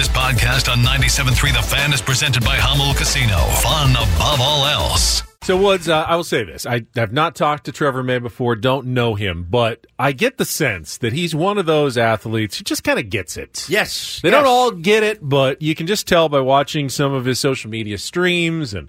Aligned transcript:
This 0.00 0.08
podcast 0.08 0.72
on 0.72 0.78
97.3 0.78 1.52
The 1.52 1.60
Fan 1.60 1.92
is 1.92 2.00
presented 2.00 2.42
by 2.42 2.56
Jamul 2.56 2.96
Casino. 2.96 3.36
Fun 3.36 3.90
above 3.90 4.40
all 4.40 4.64
else. 4.64 5.22
So, 5.42 5.58
Woods, 5.58 5.90
uh, 5.90 6.06
I 6.08 6.16
will 6.16 6.24
say 6.24 6.42
this. 6.42 6.64
I 6.64 6.86
have 6.96 7.12
not 7.12 7.34
talked 7.34 7.64
to 7.64 7.72
Trevor 7.72 8.02
May 8.02 8.18
before, 8.18 8.56
don't 8.56 8.86
know 8.86 9.14
him, 9.14 9.46
but 9.50 9.86
I 9.98 10.12
get 10.12 10.38
the 10.38 10.46
sense 10.46 10.96
that 10.96 11.12
he's 11.12 11.34
one 11.34 11.58
of 11.58 11.66
those 11.66 11.98
athletes 11.98 12.56
who 12.56 12.64
just 12.64 12.82
kind 12.82 12.98
of 12.98 13.10
gets 13.10 13.36
it. 13.36 13.68
Yes. 13.68 14.20
They 14.22 14.30
yes. 14.30 14.38
don't 14.38 14.46
all 14.46 14.70
get 14.70 15.02
it, 15.02 15.18
but 15.20 15.60
you 15.60 15.74
can 15.74 15.86
just 15.86 16.08
tell 16.08 16.30
by 16.30 16.40
watching 16.40 16.88
some 16.88 17.12
of 17.12 17.26
his 17.26 17.38
social 17.38 17.70
media 17.70 17.98
streams 17.98 18.72
and 18.72 18.88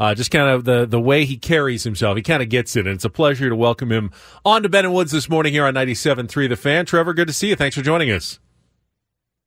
uh, 0.00 0.16
just 0.16 0.32
kind 0.32 0.48
of 0.48 0.64
the, 0.64 0.86
the 0.86 0.98
way 0.98 1.24
he 1.24 1.36
carries 1.36 1.84
himself. 1.84 2.16
He 2.16 2.22
kind 2.24 2.42
of 2.42 2.48
gets 2.48 2.74
it, 2.74 2.84
and 2.84 2.96
it's 2.96 3.04
a 3.04 3.10
pleasure 3.10 3.48
to 3.48 3.54
welcome 3.54 3.92
him 3.92 4.10
on 4.44 4.64
to 4.64 4.68
Ben 4.68 4.84
and 4.84 4.92
Woods 4.92 5.12
this 5.12 5.28
morning 5.28 5.52
here 5.52 5.66
on 5.66 5.74
97.3 5.74 6.48
The 6.48 6.56
Fan. 6.56 6.84
Trevor, 6.84 7.14
good 7.14 7.28
to 7.28 7.32
see 7.32 7.50
you. 7.50 7.54
Thanks 7.54 7.76
for 7.76 7.82
joining 7.82 8.10
us. 8.10 8.40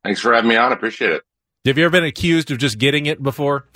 Thanks 0.04 0.20
for 0.22 0.34
having 0.34 0.50
me 0.50 0.56
on. 0.56 0.72
Appreciate 0.72 1.12
it. 1.12 1.24
Have 1.66 1.78
you 1.78 1.86
ever 1.86 1.92
been 1.92 2.04
accused 2.04 2.50
of 2.52 2.58
just 2.58 2.78
getting 2.80 3.06
it 3.06 3.22
before? 3.22 3.68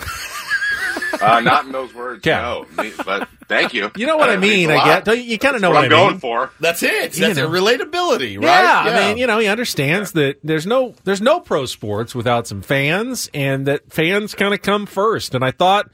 Uh, 1.18 1.40
not 1.40 1.64
in 1.64 1.72
those 1.72 1.94
words, 1.94 2.26
Yeah. 2.26 2.42
no. 2.42 2.66
Me- 2.82 2.92
But 3.02 3.26
thank 3.48 3.72
you. 3.72 3.90
You 3.96 4.06
know 4.06 4.18
what 4.18 4.28
I 4.28 4.36
mean, 4.36 4.70
I 4.70 4.74
lot. 4.74 4.84
get. 4.84 5.04
Don't 5.06 5.16
you, 5.16 5.22
you 5.22 5.38
kind 5.38 5.56
of 5.56 5.62
know 5.62 5.70
What 5.70 5.76
what, 5.76 5.84
I'm 5.86 5.92
I 5.92 5.96
mean. 5.96 6.08
going 6.08 6.18
for. 6.18 6.50
That's 6.60 6.82
it. 6.82 7.16
You 7.16 7.26
That's 7.28 7.38
know. 7.38 7.46
a 7.46 7.50
relatability, 7.50 8.36
right? 8.38 8.44
Yeah, 8.44 8.82
I 8.92 9.08
mean, 9.08 9.16
you 9.16 9.26
know, 9.26 9.38
he 9.38 9.46
understands 9.46 10.12
that 10.12 10.36
there's 10.44 10.66
no 10.66 10.94
there's 11.04 11.22
no 11.22 11.40
pro 11.40 11.64
sports 11.64 12.14
without 12.14 12.46
some 12.46 12.60
fans, 12.60 13.30
and 13.32 13.66
that 13.66 13.90
fans 13.90 14.34
kind 14.34 14.52
of 14.52 14.60
come 14.60 14.84
first. 14.84 15.34
And 15.34 15.42
I 15.42 15.52
thought, 15.52 15.88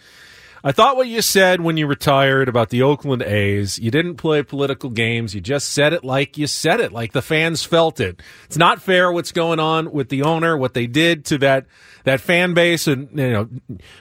I 0.64 0.70
thought 0.70 0.96
what 0.96 1.08
you 1.08 1.22
said 1.22 1.60
when 1.60 1.77
you 1.77 1.88
retired 1.88 2.48
about 2.48 2.70
the 2.70 2.82
Oakland 2.82 3.22
A's, 3.22 3.80
you 3.80 3.91
didn't 3.91 4.14
play 4.14 4.44
political 4.44 4.91
games. 4.91 5.34
You 5.34 5.41
just 5.41 5.70
said 5.70 5.92
it 5.92 6.04
like 6.04 6.38
you 6.38 6.46
said 6.46 6.78
it, 6.78 6.92
like 6.92 7.12
the 7.12 7.22
fans 7.22 7.64
felt 7.64 7.98
it. 7.98 8.22
It's 8.44 8.56
not 8.56 8.80
fair 8.80 9.10
what's 9.10 9.32
going 9.32 9.58
on 9.58 9.91
with 9.91 10.08
the 10.08 10.22
owner, 10.22 10.56
what 10.56 10.74
they 10.74 10.86
did 10.86 11.24
to 11.27 11.38
that 11.38 11.66
that 12.04 12.20
fan 12.20 12.54
base, 12.54 12.86
and 12.86 13.08
you 13.19 13.30
know, 13.30 13.48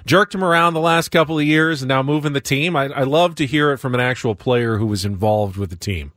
jerked 0.06 0.36
him 0.36 0.44
around 0.44 0.76
the 0.76 0.80
last 0.80 1.10
couple 1.10 1.40
of 1.40 1.46
years, 1.46 1.82
and 1.82 1.90
now 1.90 2.04
moving 2.04 2.34
the 2.34 2.42
team. 2.42 2.76
I, 2.76 2.86
I 2.90 3.04
love 3.04 3.36
to 3.36 3.48
hear 3.48 3.72
it 3.72 3.78
from 3.78 3.96
an 3.96 4.02
actual 4.02 4.36
player 4.36 4.78
who 4.78 4.86
was 4.86 5.04
involved 5.04 5.58
with 5.58 5.72
the 5.72 5.76
team. 5.76 6.12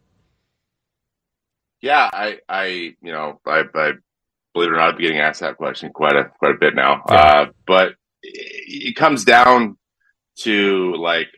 Yeah, 1.80 2.08
I, 2.12 2.38
I, 2.48 2.64
you 3.02 3.12
know, 3.12 3.40
I, 3.46 3.64
I 3.74 3.92
believe 4.54 4.70
it 4.70 4.72
or 4.72 4.76
not, 4.76 4.88
I've 4.88 4.96
been 4.96 5.02
getting 5.02 5.20
asked 5.20 5.40
that 5.40 5.56
question 5.56 5.90
quite 5.92 6.16
a 6.16 6.30
quite 6.38 6.54
a 6.54 6.58
bit 6.58 6.74
now. 6.74 7.02
Yeah. 7.08 7.14
Uh, 7.14 7.46
but 7.66 7.94
it 8.22 8.96
comes 8.96 9.24
down 9.24 9.76
to 10.38 10.94
like 10.96 11.28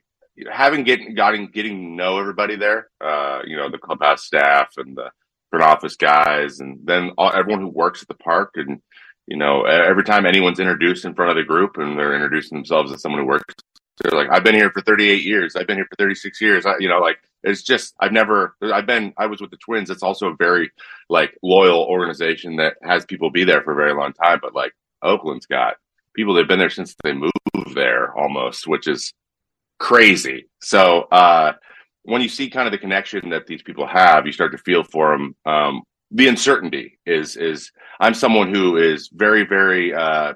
having 0.50 0.84
getting 0.84 1.14
gotten 1.14 1.46
getting 1.46 1.76
to 1.76 1.96
know 1.96 2.18
everybody 2.18 2.56
there. 2.56 2.88
Uh, 3.00 3.40
you 3.46 3.56
know, 3.56 3.70
the 3.70 3.78
clubhouse 3.78 4.24
staff 4.24 4.72
and 4.76 4.96
the 4.96 5.10
front 5.50 5.64
office 5.64 5.96
guys, 5.96 6.60
and 6.60 6.78
then 6.84 7.12
all, 7.18 7.32
everyone 7.32 7.62
who 7.62 7.68
works 7.68 8.02
at 8.02 8.08
the 8.08 8.14
park. 8.14 8.52
And 8.56 8.80
you 9.26 9.36
know, 9.36 9.64
every 9.64 10.04
time 10.04 10.26
anyone's 10.26 10.60
introduced 10.60 11.04
in 11.04 11.14
front 11.14 11.30
of 11.30 11.36
the 11.36 11.44
group, 11.44 11.78
and 11.78 11.98
they're 11.98 12.14
introducing 12.14 12.58
themselves 12.58 12.92
as 12.92 13.00
someone 13.02 13.20
who 13.20 13.26
works, 13.26 13.54
they're 13.98 14.18
like, 14.18 14.30
"I've 14.30 14.44
been 14.44 14.54
here 14.54 14.70
for 14.70 14.82
38 14.82 15.22
years. 15.22 15.56
I've 15.56 15.66
been 15.66 15.78
here 15.78 15.88
for 15.88 15.96
36 15.96 16.40
years." 16.40 16.66
I, 16.66 16.74
you 16.78 16.88
know, 16.88 17.00
like 17.00 17.18
it's 17.42 17.62
just 17.62 17.94
I've 18.00 18.12
never 18.12 18.56
I've 18.62 18.86
been 18.86 19.14
I 19.16 19.26
was 19.26 19.40
with 19.40 19.50
the 19.50 19.56
Twins. 19.58 19.90
It's 19.90 20.02
also 20.02 20.28
a 20.28 20.36
very 20.36 20.70
like 21.08 21.36
loyal 21.42 21.84
organization 21.84 22.56
that 22.56 22.74
has 22.82 23.04
people 23.06 23.30
be 23.30 23.44
there 23.44 23.62
for 23.62 23.72
a 23.72 23.76
very 23.76 23.94
long 23.94 24.12
time. 24.12 24.38
But 24.42 24.54
like 24.54 24.74
Oakland's 25.02 25.46
got 25.46 25.76
people 26.16 26.34
that've 26.34 26.48
been 26.48 26.58
there 26.58 26.70
since 26.70 26.94
they 27.04 27.12
moved 27.12 27.32
there 27.74 28.16
almost, 28.16 28.66
which 28.66 28.88
is 28.88 29.12
crazy. 29.78 30.48
So 30.60 31.02
uh, 31.12 31.52
when 32.02 32.22
you 32.22 32.28
see 32.28 32.50
kind 32.50 32.66
of 32.66 32.72
the 32.72 32.78
connection 32.78 33.30
that 33.30 33.46
these 33.46 33.62
people 33.62 33.86
have, 33.86 34.26
you 34.26 34.32
start 34.32 34.52
to 34.52 34.58
feel 34.58 34.82
for 34.82 35.12
them. 35.12 35.36
Um, 35.44 35.82
the 36.10 36.28
uncertainty 36.28 36.98
is 37.04 37.36
is 37.36 37.72
I'm 38.00 38.14
someone 38.14 38.54
who 38.54 38.76
is 38.76 39.10
very 39.12 39.44
very 39.44 39.94
uh, 39.94 40.34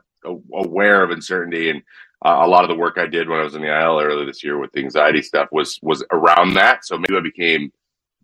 aware 0.55 1.03
of 1.03 1.11
uncertainty 1.11 1.71
and. 1.71 1.83
Uh, 2.23 2.41
a 2.43 2.47
lot 2.47 2.65
of 2.65 2.69
the 2.69 2.77
work 2.77 2.99
I 2.99 3.07
did 3.07 3.31
when 3.31 3.41
I 3.41 3.45
was 3.45 3.55
in 3.55 3.63
the 3.63 3.69
IL 3.69 3.99
earlier 3.99 4.27
this 4.27 4.45
year 4.45 4.59
with 4.59 4.71
the 4.73 4.81
anxiety 4.81 5.23
stuff 5.23 5.49
was 5.53 5.79
was 5.81 6.05
around 6.13 6.53
that. 6.53 6.85
So 6.85 6.99
maybe 6.99 7.17
I 7.17 7.21
became 7.21 7.73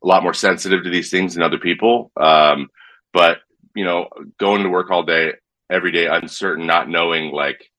a 0.04 0.06
lot 0.06 0.22
more 0.22 0.34
sensitive 0.34 0.84
to 0.84 0.90
these 0.90 1.10
things 1.10 1.32
than 1.32 1.42
other 1.42 1.58
people. 1.58 2.12
Um, 2.14 2.68
but 3.14 3.38
you 3.74 3.84
know, 3.84 4.08
going 4.38 4.62
to 4.62 4.68
work 4.68 4.90
all 4.90 5.02
day, 5.02 5.32
every 5.70 5.92
day, 5.92 6.06
uncertain, 6.06 6.66
not 6.66 6.88
knowing 6.88 7.32
like, 7.32 7.70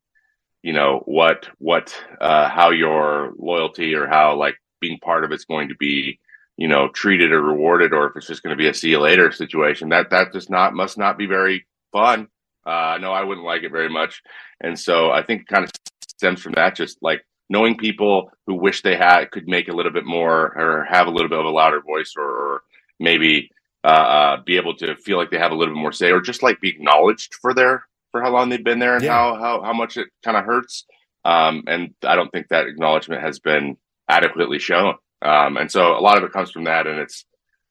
you 0.64 0.74
know, 0.74 1.02
what 1.06 1.48
what 1.60 1.96
uh, 2.20 2.50
how 2.50 2.72
your 2.72 3.34
loyalty 3.38 3.94
or 3.96 4.08
how 4.08 4.36
like 4.36 4.56
being 4.82 5.00
part 5.00 5.24
of 5.24 5.32
it's 5.32 5.46
going 5.46 5.70
to 5.70 5.76
be, 5.76 6.20
you 6.58 6.68
know, 6.68 6.90
treated 6.90 7.32
or 7.32 7.42
rewarded, 7.42 7.94
or 7.94 8.08
if 8.08 8.16
it's 8.16 8.28
just 8.28 8.44
going 8.44 8.56
to 8.56 8.62
be 8.62 8.68
a 8.68 8.74
see 8.74 8.90
you 8.90 9.00
later 9.00 9.32
situation. 9.32 9.90
That 9.90 10.10
that 10.10 10.34
just 10.34 10.50
not 10.50 10.74
must 10.74 10.98
not 10.98 11.18
be 11.18 11.26
very 11.26 11.66
fun. 11.92 12.28
Uh, 12.66 12.98
no, 13.00 13.14
I 13.14 13.24
wouldn't 13.24 13.46
like 13.46 13.64
it 13.64 13.72
very 13.72 13.90
much. 13.90 14.22
And 14.60 14.78
so 14.78 15.10
I 15.10 15.24
think 15.24 15.42
it 15.42 15.48
kind 15.48 15.64
of 15.64 15.72
stems 16.06 16.42
from 16.42 16.54
that, 16.54 16.76
just 16.76 16.98
like 17.02 17.26
knowing 17.50 17.78
people 17.78 18.30
who 18.46 18.56
wish 18.56 18.82
they 18.82 18.98
had 18.98 19.32
could 19.32 19.48
make 19.48 19.70
a 19.70 19.74
little 19.74 19.92
bit 19.92 20.06
more 20.06 20.54
or 20.58 20.86
have 20.90 21.08
a 21.08 21.12
little 21.12 21.30
bit 21.30 21.40
of 21.40 21.46
a 21.46 21.50
louder 21.50 21.82
voice 21.82 22.14
or, 22.18 22.26
or 22.26 22.64
maybe 23.00 23.50
uh, 23.88 24.08
uh, 24.18 24.38
be 24.44 24.58
able 24.58 24.76
to 24.76 24.96
feel 24.98 25.18
like 25.18 25.32
they 25.32 25.38
have 25.46 25.54
a 25.54 25.56
little 25.56 25.74
bit 25.74 25.80
more 25.80 25.94
say 25.94 26.12
or 26.12 26.20
just 26.22 26.44
like 26.44 26.60
be 26.60 26.70
acknowledged 26.70 27.36
for 27.42 27.54
their 27.54 27.86
for 28.12 28.22
how 28.22 28.32
long 28.32 28.50
they've 28.50 28.64
been 28.72 28.80
there 28.80 28.96
and 28.96 29.04
Yeah. 29.04 29.14
how, 29.14 29.36
how 29.44 29.62
how 29.68 29.74
much 29.74 29.96
it 29.98 30.08
kind 30.24 30.38
of 30.38 30.44
hurts. 30.46 30.86
Um, 31.24 31.64
and 31.68 31.94
I 32.04 32.16
don't 32.16 32.32
think 32.32 32.48
that 32.50 32.68
acknowledgement 32.68 33.22
has 33.22 33.40
been 33.40 33.78
adequately 34.10 34.60
shown. 34.60 34.96
Um, 35.22 35.58
and 35.58 35.72
so 35.72 35.98
a 35.98 36.04
lot 36.08 36.18
of 36.18 36.24
it 36.24 36.32
comes 36.34 36.52
from 36.52 36.66
that, 36.66 36.88
and 36.88 37.00
it's 37.00 37.26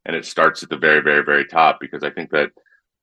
and 0.06 0.16
it 0.16 0.24
starts 0.24 0.62
at 0.62 0.68
the 0.70 0.78
very 0.78 1.02
very 1.02 1.24
very 1.24 1.46
top 1.46 1.78
because 1.80 2.02
I 2.02 2.10
think 2.10 2.30
that 2.30 2.50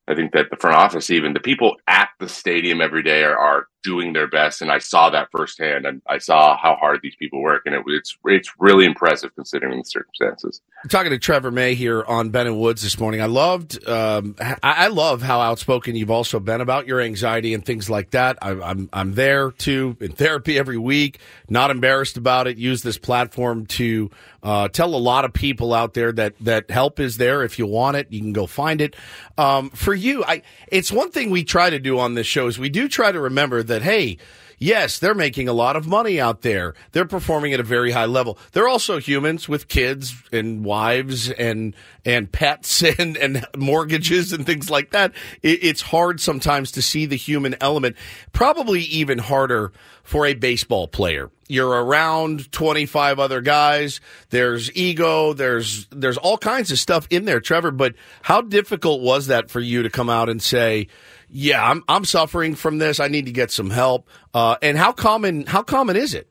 I 0.08 0.16
think 0.16 0.34
that 0.34 0.50
the 0.50 0.58
front 0.58 0.76
office, 0.76 1.10
even 1.10 1.34
the 1.34 1.40
people 1.52 1.78
at 1.88 2.10
the 2.20 2.28
stadium 2.28 2.82
every 2.82 3.04
day, 3.04 3.24
are, 3.24 3.38
are 3.38 3.68
doing 3.84 4.14
their 4.14 4.28
best, 4.28 4.62
and 4.62 4.72
I 4.72 4.80
saw 4.80 5.10
that 5.10 5.30
firsthand, 5.32 5.86
and 5.86 6.02
I 6.08 6.18
saw 6.18 6.58
how 6.58 6.76
hard 6.76 7.00
these 7.04 7.16
people 7.16 7.42
work, 7.42 7.64
and 7.66 7.76
it, 7.76 7.84
it's 7.88 8.18
it's 8.26 8.50
really 8.60 8.86
impressive 8.86 9.34
considering 9.36 9.78
the 9.78 9.84
circumstances. 9.86 10.62
I'm 10.84 10.90
talking 10.90 11.12
to 11.12 11.20
Trevor 11.20 11.52
May 11.52 11.76
here 11.76 12.04
on 12.04 12.30
Ben 12.30 12.46
and 12.46 12.60
Woods 12.60 12.82
this 12.82 13.00
morning. 13.00 13.22
I 13.22 13.28
loved, 13.28 13.88
um, 13.88 14.36
I, 14.62 14.88
love 14.88 15.22
how 15.22 15.40
outspoken 15.40 15.96
you've 15.96 16.12
also 16.12 16.42
been 16.42 16.60
about 16.60 16.88
your 16.88 17.00
anxiety 17.00 17.54
and 17.54 17.66
things 17.66 17.90
like 17.90 18.12
that. 18.12 18.38
I, 18.42 18.52
I'm 18.52 18.90
I'm 18.92 19.14
there 19.14 19.52
too 19.52 19.96
in 20.02 20.12
therapy 20.12 20.60
every 20.60 20.78
week. 20.78 21.20
Not 21.50 21.72
embarrassed 21.72 22.18
about 22.18 22.48
it. 22.48 22.58
Use 22.58 22.82
this 22.82 22.98
platform 22.98 23.66
to 23.68 24.12
uh, 24.44 24.68
tell 24.68 24.94
a 24.94 24.98
lot 24.98 25.24
of 25.24 25.32
people 25.32 25.74
out 25.74 25.94
there 25.94 26.12
that 26.12 26.34
that 26.42 26.70
help 26.70 27.00
is 27.00 27.18
there. 27.18 27.44
If 27.44 27.58
you 27.58 27.66
want 27.66 27.96
it, 27.96 28.12
you 28.12 28.20
can 28.20 28.34
go 28.34 28.46
find 28.46 28.82
it. 28.82 28.96
Um, 29.38 29.70
for 29.70 29.94
you, 29.94 30.24
I 30.26 30.42
it's 30.68 30.92
one 30.92 31.12
thing 31.12 31.30
we 31.30 31.46
try 31.46 31.70
to 31.70 31.80
do 31.80 31.98
on 31.98 32.16
this 32.16 32.28
show 32.28 32.48
is 32.48 32.60
we 32.60 32.70
do 32.70 32.90
try 32.90 33.12
to 33.12 33.22
remember 33.22 33.64
that 33.64 33.73
hey. 33.82 34.18
Yes, 34.60 34.98
they're 34.98 35.14
making 35.14 35.50
a 35.50 35.54
lot 35.54 35.76
of 35.76 35.88
money 35.88 36.22
out 36.22 36.42
there. 36.42 36.74
They're 36.94 37.04
performing 37.04 37.54
at 37.54 37.60
a 37.60 37.64
very 37.64 37.92
high 37.92 38.06
level. 38.06 38.38
They're 38.54 38.68
also 38.68 38.98
humans 38.98 39.50
with 39.50 39.68
kids 39.68 40.16
and 40.32 40.64
wives 40.64 41.30
and 41.30 41.76
and 42.06 42.32
pets 42.32 42.82
and 43.00 43.18
and 43.18 43.46
mortgages 43.58 44.32
and 44.32 44.46
things 44.46 44.70
like 44.70 44.92
that. 44.92 45.12
It, 45.42 45.64
it's 45.64 45.82
hard 45.82 46.22
sometimes 46.22 46.72
to 46.72 46.82
see 46.82 47.06
the 47.06 47.18
human 47.18 47.58
element. 47.60 47.98
Probably 48.32 48.84
even 48.84 49.18
harder 49.18 49.74
for 50.02 50.26
a 50.26 50.34
baseball 50.34 50.88
player. 50.88 51.30
You're 51.50 51.84
around 51.84 52.52
25 52.52 53.20
other 53.20 53.42
guys. 53.42 54.00
There's 54.30 54.74
ego. 54.76 55.34
There's 55.34 55.88
there's 55.88 56.18
all 56.18 56.38
kinds 56.38 56.72
of 56.72 56.80
stuff 56.80 57.06
in 57.10 57.26
there, 57.26 57.42
Trevor. 57.42 57.72
But 57.72 57.96
how 58.22 58.42
difficult 58.42 59.02
was 59.02 59.28
that 59.28 59.52
for 59.52 59.60
you 59.60 59.84
to 59.84 59.90
come 59.90 60.10
out 60.10 60.30
and 60.30 60.42
say, 60.42 60.88
"Yeah, 61.34 61.68
I'm 61.68 61.84
I'm 61.88 62.06
suffering 62.06 62.56
from 62.56 62.78
this. 62.78 63.00
I 63.00 63.08
need 63.08 63.26
to 63.26 63.32
get 63.32 63.52
some 63.52 63.70
help." 63.70 64.08
Uh, 64.34 64.56
and 64.62 64.78
how 64.78 64.92
common 64.92 65.46
how 65.46 65.64
common 65.64 65.96
is 65.96 66.14
it? 66.14 66.30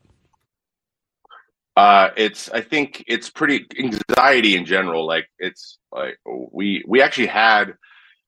Uh, 1.76 2.10
it's 2.16 2.50
I 2.50 2.60
think 2.60 3.04
it's 3.06 3.30
pretty 3.30 3.66
anxiety 3.78 4.56
in 4.56 4.64
general. 4.64 5.06
Like 5.06 5.26
it's 5.38 5.78
like 5.90 6.18
we 6.24 6.84
we 6.86 7.02
actually 7.02 7.28
had 7.28 7.74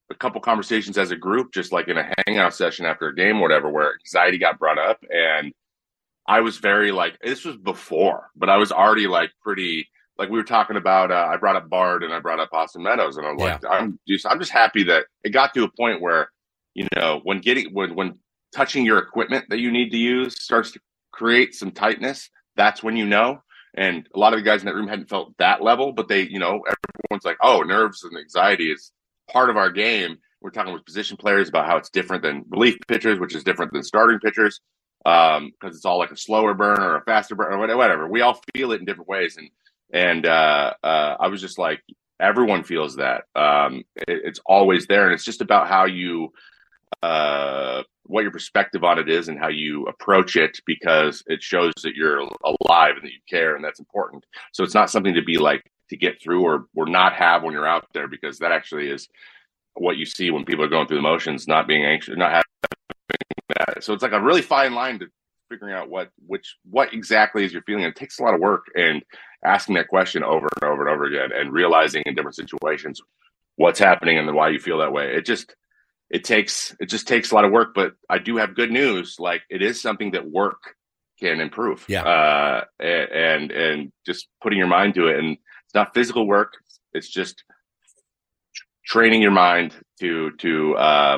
a 0.09 0.15
couple 0.15 0.41
conversations 0.41 0.97
as 0.97 1.11
a 1.11 1.15
group, 1.15 1.53
just 1.53 1.71
like 1.71 1.87
in 1.87 1.97
a 1.97 2.11
hangout 2.27 2.53
session 2.53 2.85
after 2.85 3.07
a 3.07 3.15
game, 3.15 3.37
or 3.37 3.41
whatever, 3.41 3.69
where 3.69 3.93
anxiety 4.05 4.37
got 4.37 4.59
brought 4.59 4.79
up, 4.79 5.03
and 5.09 5.53
I 6.27 6.41
was 6.41 6.57
very 6.57 6.91
like 6.91 7.19
this 7.21 7.45
was 7.45 7.57
before, 7.57 8.29
but 8.35 8.49
I 8.49 8.57
was 8.57 8.71
already 8.71 9.07
like 9.07 9.31
pretty 9.41 9.87
like 10.17 10.29
we 10.29 10.37
were 10.37 10.43
talking 10.43 10.75
about. 10.75 11.11
Uh, 11.11 11.27
I 11.29 11.37
brought 11.37 11.55
up 11.55 11.69
Bard 11.69 12.03
and 12.03 12.13
I 12.13 12.19
brought 12.19 12.39
up 12.39 12.49
Austin 12.51 12.83
Meadows, 12.83 13.17
and 13.17 13.27
I'm 13.27 13.37
like, 13.37 13.61
yeah. 13.61 13.69
I'm 13.69 13.99
just 14.07 14.25
I'm 14.25 14.39
just 14.39 14.51
happy 14.51 14.83
that 14.85 15.05
it 15.23 15.29
got 15.29 15.53
to 15.53 15.63
a 15.63 15.71
point 15.71 16.01
where 16.01 16.29
you 16.75 16.87
know 16.95 17.21
when 17.23 17.39
getting 17.39 17.73
when 17.73 17.95
when 17.95 18.19
touching 18.53 18.85
your 18.85 18.99
equipment 18.99 19.45
that 19.49 19.59
you 19.59 19.71
need 19.71 19.89
to 19.89 19.97
use 19.97 20.41
starts 20.41 20.71
to 20.71 20.79
create 21.11 21.55
some 21.55 21.71
tightness 21.71 22.29
that's 22.55 22.83
when 22.83 22.95
you 22.95 23.05
know. 23.05 23.41
And 23.77 24.07
a 24.15 24.19
lot 24.19 24.33
of 24.33 24.39
the 24.39 24.43
guys 24.43 24.61
in 24.61 24.67
that 24.67 24.75
room 24.75 24.87
hadn't 24.87 25.09
felt 25.09 25.37
that 25.37 25.61
level, 25.61 25.91
but 25.91 26.07
they, 26.07 26.21
you 26.21 26.39
know, 26.39 26.61
everyone's 26.63 27.25
like, 27.25 27.37
oh, 27.41 27.61
nerves 27.61 28.03
and 28.03 28.17
anxiety 28.17 28.71
is 28.71 28.91
part 29.29 29.49
of 29.49 29.57
our 29.57 29.69
game. 29.69 30.17
We're 30.41 30.51
talking 30.51 30.73
with 30.73 30.85
position 30.85 31.17
players 31.17 31.49
about 31.49 31.65
how 31.65 31.77
it's 31.77 31.89
different 31.89 32.23
than 32.23 32.45
relief 32.49 32.77
pitchers, 32.87 33.19
which 33.19 33.35
is 33.35 33.43
different 33.43 33.73
than 33.73 33.83
starting 33.83 34.19
pitchers, 34.19 34.61
because 35.03 35.37
um, 35.37 35.51
it's 35.63 35.85
all 35.85 35.97
like 35.97 36.11
a 36.11 36.17
slower 36.17 36.53
burn 36.53 36.79
or 36.79 36.97
a 36.97 37.03
faster 37.03 37.35
burn 37.35 37.53
or 37.53 37.77
whatever. 37.77 38.07
We 38.07 38.21
all 38.21 38.39
feel 38.53 38.71
it 38.71 38.79
in 38.79 38.85
different 38.85 39.09
ways, 39.09 39.37
and 39.37 39.49
and 39.91 40.25
uh, 40.25 40.73
uh, 40.83 41.17
I 41.19 41.27
was 41.27 41.41
just 41.41 41.57
like, 41.57 41.81
everyone 42.19 42.63
feels 42.63 42.95
that. 42.97 43.23
Um, 43.35 43.83
it, 43.95 44.21
it's 44.23 44.39
always 44.45 44.87
there, 44.87 45.05
and 45.05 45.13
it's 45.13 45.25
just 45.25 45.41
about 45.41 45.67
how 45.67 45.85
you 45.85 46.31
uh, 47.01 47.83
what 48.03 48.21
your 48.21 48.31
perspective 48.31 48.83
on 48.83 48.99
it 48.99 49.09
is 49.09 49.27
and 49.27 49.39
how 49.39 49.47
you 49.47 49.85
approach 49.85 50.35
it 50.35 50.59
because 50.65 51.23
it 51.27 51.41
shows 51.41 51.73
that 51.83 51.95
you're 51.95 52.19
alive 52.19 52.95
and 52.95 53.03
that 53.03 53.11
you 53.11 53.19
care 53.29 53.55
and 53.55 53.63
that's 53.63 53.79
important. 53.79 54.23
So 54.53 54.63
it's 54.63 54.73
not 54.73 54.89
something 54.89 55.13
to 55.13 55.23
be 55.23 55.37
like 55.37 55.61
to 55.89 55.97
get 55.97 56.21
through 56.21 56.43
or 56.43 56.65
or 56.75 56.87
not 56.87 57.13
have 57.13 57.43
when 57.43 57.53
you're 57.53 57.67
out 57.67 57.85
there 57.93 58.07
because 58.07 58.39
that 58.39 58.51
actually 58.51 58.89
is 58.89 59.07
what 59.75 59.97
you 59.97 60.05
see 60.05 60.31
when 60.31 60.45
people 60.45 60.63
are 60.63 60.69
going 60.69 60.87
through 60.87 60.97
the 60.97 61.03
motions, 61.03 61.47
not 61.47 61.67
being 61.67 61.85
anxious, 61.85 62.15
not 62.17 62.31
having 62.31 62.43
that. 63.57 63.83
So 63.83 63.93
it's 63.93 64.03
like 64.03 64.13
a 64.13 64.21
really 64.21 64.41
fine 64.41 64.73
line 64.73 64.99
to 64.99 65.07
figuring 65.49 65.73
out 65.73 65.89
what 65.89 66.09
which 66.25 66.55
what 66.69 66.93
exactly 66.93 67.43
is 67.43 67.53
your 67.53 67.61
feeling. 67.63 67.83
It 67.83 67.95
takes 67.95 68.19
a 68.19 68.23
lot 68.23 68.33
of 68.33 68.39
work 68.39 68.65
and 68.75 69.03
asking 69.43 69.75
that 69.75 69.87
question 69.87 70.23
over 70.23 70.47
and 70.61 70.71
over 70.71 70.87
and 70.87 70.93
over 70.93 71.05
again 71.05 71.31
and 71.37 71.53
realizing 71.53 72.03
in 72.05 72.15
different 72.15 72.35
situations 72.35 73.01
what's 73.57 73.79
happening 73.79 74.17
and 74.17 74.33
why 74.33 74.49
you 74.49 74.59
feel 74.59 74.79
that 74.79 74.91
way. 74.91 75.15
It 75.15 75.25
just 75.25 75.55
it 76.15 76.23
takes 76.23 76.73
it 76.79 76.85
just 76.85 77.09
takes 77.09 77.31
a 77.31 77.35
lot 77.35 77.43
of 77.43 77.51
work 77.51 77.73
but 77.75 77.91
i 78.09 78.17
do 78.17 78.37
have 78.37 78.55
good 78.55 78.71
news. 78.71 79.17
Like 79.19 79.41
it 79.49 79.61
is 79.61 79.81
something 79.81 80.11
that 80.11 80.25
work 80.25 80.61
can 81.19 81.41
improve. 81.41 81.83
Yeah. 81.89 82.03
Uh 82.03 82.63
and 82.79 83.51
and 83.51 83.91
just 84.05 84.27
putting 84.41 84.57
your 84.57 84.73
mind 84.77 84.93
to 84.95 85.07
it 85.07 85.19
and 85.19 85.31
it's 85.33 85.75
not 85.75 85.93
physical 85.93 86.25
work. 86.25 86.53
It's 86.93 87.09
just 87.09 87.43
training 88.85 89.21
your 89.21 89.31
mind 89.31 89.75
to 89.99 90.31
to 90.39 90.75
uh 90.77 91.17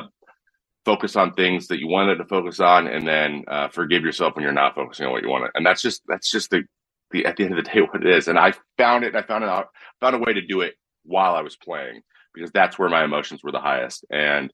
focus 0.84 1.14
on 1.14 1.34
things 1.34 1.68
that 1.68 1.78
you 1.78 1.86
wanted 1.86 2.16
to 2.16 2.24
focus 2.24 2.58
on 2.58 2.88
and 2.88 3.06
then 3.06 3.44
uh, 3.46 3.68
forgive 3.68 4.02
yourself 4.02 4.34
when 4.34 4.42
you're 4.42 4.62
not 4.62 4.74
focusing 4.74 5.04
on 5.06 5.12
what 5.12 5.22
you 5.22 5.28
want 5.28 5.50
and 5.54 5.66
that's 5.66 5.82
just 5.82 6.00
that's 6.08 6.30
just 6.30 6.50
the, 6.50 6.62
the 7.10 7.26
at 7.26 7.36
the 7.36 7.44
end 7.44 7.56
of 7.56 7.62
the 7.62 7.70
day 7.70 7.80
what 7.92 8.04
it 8.04 8.16
is. 8.18 8.26
And 8.26 8.38
i 8.38 8.52
found 8.78 9.04
it 9.04 9.14
i 9.14 9.22
found 9.22 9.44
it 9.44 9.50
out 9.50 9.68
found 10.00 10.16
a 10.16 10.18
way 10.26 10.32
to 10.32 10.42
do 10.42 10.62
it 10.62 10.74
while 11.04 11.34
i 11.36 11.42
was 11.42 11.56
playing 11.56 12.02
because 12.38 12.50
that's 12.52 12.78
where 12.78 12.88
my 12.88 13.04
emotions 13.04 13.42
were 13.42 13.52
the 13.52 13.60
highest. 13.60 14.04
And 14.10 14.52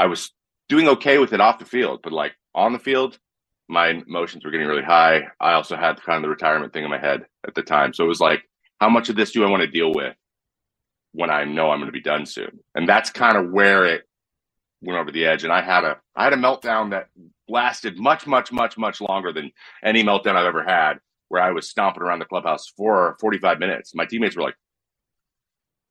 I 0.00 0.06
was 0.06 0.32
doing 0.70 0.88
okay 0.88 1.18
with 1.18 1.34
it 1.34 1.42
off 1.42 1.58
the 1.58 1.66
field, 1.66 2.00
but 2.02 2.10
like 2.10 2.32
on 2.54 2.72
the 2.72 2.78
field, 2.78 3.18
my 3.68 3.88
emotions 3.88 4.42
were 4.42 4.50
getting 4.50 4.66
really 4.66 4.82
high. 4.82 5.24
I 5.38 5.52
also 5.52 5.76
had 5.76 6.00
kind 6.02 6.16
of 6.16 6.22
the 6.22 6.30
retirement 6.30 6.72
thing 6.72 6.84
in 6.84 6.90
my 6.90 6.98
head 6.98 7.26
at 7.46 7.54
the 7.54 7.62
time. 7.62 7.92
So 7.92 8.04
it 8.04 8.08
was 8.08 8.18
like, 8.18 8.40
how 8.80 8.88
much 8.88 9.10
of 9.10 9.16
this 9.16 9.30
do 9.30 9.44
I 9.44 9.50
want 9.50 9.60
to 9.60 9.66
deal 9.66 9.92
with 9.92 10.16
when 11.12 11.28
I 11.28 11.44
know 11.44 11.70
I'm 11.70 11.80
going 11.80 11.92
to 11.92 11.92
be 11.92 12.00
done 12.00 12.24
soon? 12.24 12.60
And 12.74 12.88
that's 12.88 13.10
kind 13.10 13.36
of 13.36 13.50
where 13.50 13.84
it 13.84 14.08
went 14.80 14.98
over 14.98 15.12
the 15.12 15.26
edge. 15.26 15.44
And 15.44 15.52
I 15.52 15.60
had 15.60 15.84
a 15.84 15.98
I 16.16 16.24
had 16.24 16.32
a 16.32 16.36
meltdown 16.36 16.92
that 16.92 17.08
lasted 17.46 17.98
much, 17.98 18.26
much, 18.26 18.50
much, 18.50 18.78
much 18.78 19.02
longer 19.02 19.34
than 19.34 19.52
any 19.84 20.02
meltdown 20.02 20.34
I've 20.34 20.46
ever 20.46 20.64
had, 20.64 20.94
where 21.28 21.42
I 21.42 21.50
was 21.50 21.68
stomping 21.68 22.02
around 22.02 22.20
the 22.20 22.24
clubhouse 22.24 22.72
for 22.74 23.18
45 23.20 23.58
minutes. 23.58 23.94
My 23.94 24.06
teammates 24.06 24.34
were 24.34 24.44
like, 24.44 24.56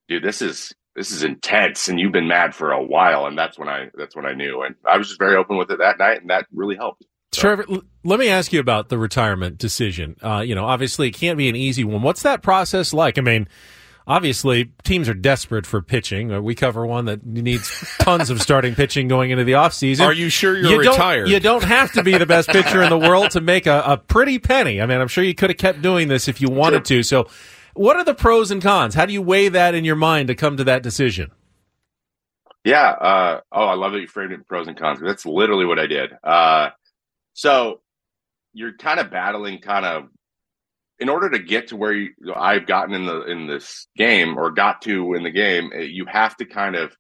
dude, 0.08 0.24
this 0.24 0.42
is 0.42 0.74
this 0.96 1.12
is 1.12 1.24
intense 1.24 1.88
and 1.88 2.00
you've 2.00 2.12
been 2.12 2.28
mad 2.28 2.54
for 2.54 2.72
a 2.72 2.84
while 2.84 3.26
and 3.26 3.38
that's 3.38 3.58
when 3.58 3.70
i 3.70 3.90
that's 3.96 4.16
when 4.16 4.26
i 4.26 4.34
knew 4.34 4.62
and 4.62 4.76
i 4.86 4.98
was 4.98 5.08
just 5.08 5.20
very 5.20 5.36
open 5.36 5.58
with 5.58 5.72
it 5.72 5.80
that 5.80 5.98
night 5.98 6.22
and 6.22 6.30
that 6.30 6.46
really 6.54 6.76
helped 6.76 7.04
so. 7.32 7.42
Trevor, 7.42 7.66
let 8.04 8.20
me 8.20 8.28
ask 8.30 8.52
you 8.52 8.60
about 8.60 8.90
the 8.90 8.98
retirement 8.98 9.60
decision. 9.60 10.16
Uh, 10.22 10.40
you 10.40 10.56
know, 10.56 10.66
obviously 10.66 11.10
it 11.10 11.12
can't 11.12 11.38
be 11.38 11.48
an 11.48 11.56
easy 11.56 11.84
one. 11.84 12.02
What's 12.02 12.24
that 12.24 12.42
process 12.42 12.92
like? 12.92 13.20
I 13.20 13.22
mean, 13.22 13.48
obviously 14.08 14.72
teams 14.84 15.08
are 15.08 15.14
desperate 15.14 15.68
for 15.68 15.82
pitching. 15.82 16.32
Uh, 16.32 16.42
we 16.42 16.56
cover 16.56 16.86
one 16.86 17.06
that 17.06 17.24
needs 17.24 17.86
tons 18.00 18.32
of 18.32 18.42
starting 18.42 18.74
pitching 18.74 19.08
going 19.08 19.30
into 19.30 19.44
the 19.44 19.52
offseason. 19.52 20.06
Are 20.06 20.14
you 20.14 20.30
sure 20.30 20.58
you're 20.58 20.72
you 20.72 20.90
retired? 20.90 21.26
Don't, 21.26 21.34
you 21.34 21.40
don't 21.40 21.64
have 21.64 21.92
to 21.94 22.04
be 22.04 22.18
the 22.18 22.26
best 22.26 22.50
pitcher 22.50 22.82
in 22.82 22.90
the 22.90 22.98
world 22.98 23.32
to 23.32 23.42
make 23.42 23.68
a, 23.68 23.84
a 23.86 23.98
pretty 23.98 24.40
penny. 24.40 24.82
I 24.82 24.88
mean, 24.88 25.00
I'm 25.00 25.08
sure 25.08 25.24
you 25.24 25.36
could 25.36 25.52
have 25.52 25.58
kept 25.58 25.84
doing 25.84 26.08
this 26.08 26.28
if 26.28 26.42
you 26.42 26.50
wanted 26.50 26.88
sure. 26.88 26.98
to. 26.98 27.04
So 27.04 27.28
what 27.80 27.96
are 27.96 28.04
the 28.04 28.14
pros 28.14 28.52
and 28.52 28.62
cons? 28.62 28.94
How 28.94 29.06
do 29.06 29.14
you 29.14 29.22
weigh 29.22 29.48
that 29.48 29.74
in 29.74 29.86
your 29.86 29.96
mind 29.96 30.28
to 30.28 30.36
come 30.36 30.58
to 30.58 30.66
that 30.66 30.84
decision? 30.84 31.32
Yeah. 32.66 32.90
Uh, 32.90 33.40
oh, 33.54 33.68
I 33.68 33.76
love 33.76 33.94
that 33.94 34.02
you 34.02 34.08
framed 34.08 34.34
it 34.34 34.46
pros 34.46 34.68
and 34.68 34.78
cons. 34.78 35.00
That's 35.02 35.26
literally 35.26 35.64
what 35.64 35.80
I 35.80 35.88
did. 35.88 36.12
Uh, 36.22 36.72
so 37.34 37.80
you're 38.52 38.76
kind 38.76 39.00
of 39.00 39.10
battling, 39.10 39.60
kind 39.62 39.86
of, 39.86 40.10
in 41.00 41.08
order 41.08 41.30
to 41.30 41.40
get 41.40 41.70
to 41.70 41.78
where 41.78 41.94
you, 41.94 42.10
I've 42.36 42.68
gotten 42.68 42.94
in 42.94 43.06
the 43.06 43.22
in 43.22 43.48
this 43.48 43.88
game 43.96 44.38
or 44.38 44.52
got 44.52 44.82
to 44.82 45.14
in 45.14 45.24
the 45.24 45.32
game, 45.32 45.72
eh, 45.74 45.84
you 45.84 46.06
have 46.06 46.36
to 46.38 46.46
kind 46.46 46.76
of 46.76 46.94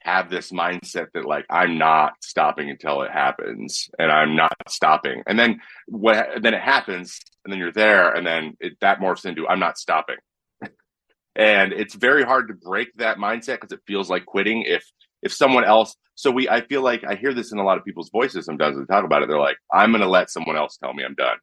have 0.00 0.28
this 0.28 0.52
mindset 0.52 1.06
that 1.14 1.24
like 1.24 1.46
I'm 1.48 1.78
not 1.78 2.12
stopping 2.20 2.68
until 2.68 3.00
it 3.00 3.10
happens 3.10 3.88
and 3.98 4.12
I'm 4.12 4.36
not 4.36 4.52
stopping. 4.68 5.22
And 5.26 5.38
then 5.38 5.60
what 5.86 6.42
then 6.42 6.52
it 6.52 6.60
happens 6.60 7.20
and 7.44 7.52
then 7.52 7.58
you're 7.58 7.72
there 7.72 8.12
and 8.12 8.26
then 8.26 8.56
it, 8.60 8.74
that 8.80 9.00
morphs 9.00 9.24
into 9.24 9.48
I'm 9.48 9.60
not 9.60 9.78
stopping. 9.78 10.16
and 11.36 11.72
it's 11.72 11.94
very 11.94 12.22
hard 12.22 12.48
to 12.48 12.54
break 12.54 12.88
that 12.96 13.18
mindset 13.18 13.60
because 13.60 13.72
it 13.72 13.80
feels 13.86 14.10
like 14.10 14.26
quitting 14.26 14.62
if 14.62 14.84
if 15.22 15.32
someone 15.32 15.64
else 15.64 15.96
so 16.14 16.30
we 16.30 16.48
I 16.48 16.60
feel 16.62 16.82
like 16.82 17.04
I 17.04 17.14
hear 17.14 17.34
this 17.34 17.52
in 17.52 17.58
a 17.58 17.64
lot 17.64 17.78
of 17.78 17.84
people's 17.84 18.10
voices 18.10 18.44
sometimes 18.44 18.76
they 18.78 18.84
talk 18.84 19.04
about 19.04 19.22
it 19.22 19.28
they're 19.28 19.38
like 19.38 19.58
I'm 19.72 19.90
going 19.90 20.02
to 20.02 20.08
let 20.08 20.30
someone 20.30 20.56
else 20.56 20.76
tell 20.76 20.92
me 20.94 21.04
I'm 21.04 21.14
done. 21.14 21.36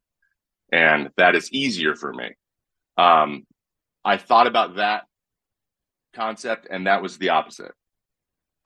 And 0.71 1.09
that 1.17 1.35
is 1.35 1.51
easier 1.51 1.95
for 1.95 2.13
me. 2.13 2.31
Um 2.97 3.45
I 4.05 4.17
thought 4.17 4.47
about 4.47 4.77
that 4.77 5.03
concept 6.15 6.67
and 6.69 6.87
that 6.87 7.01
was 7.01 7.17
the 7.17 7.29
opposite 7.29 7.73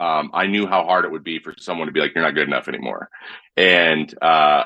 um, 0.02 0.32
I 0.34 0.48
knew 0.48 0.66
how 0.66 0.84
hard 0.84 1.06
it 1.06 1.12
would 1.12 1.24
be 1.24 1.38
for 1.38 1.54
someone 1.60 1.86
to 1.86 1.94
be 1.94 2.00
like, 2.00 2.16
"You're 2.16 2.24
not 2.24 2.34
good 2.34 2.48
enough 2.48 2.68
anymore," 2.68 3.08
and 3.56 4.12
uh, 4.20 4.64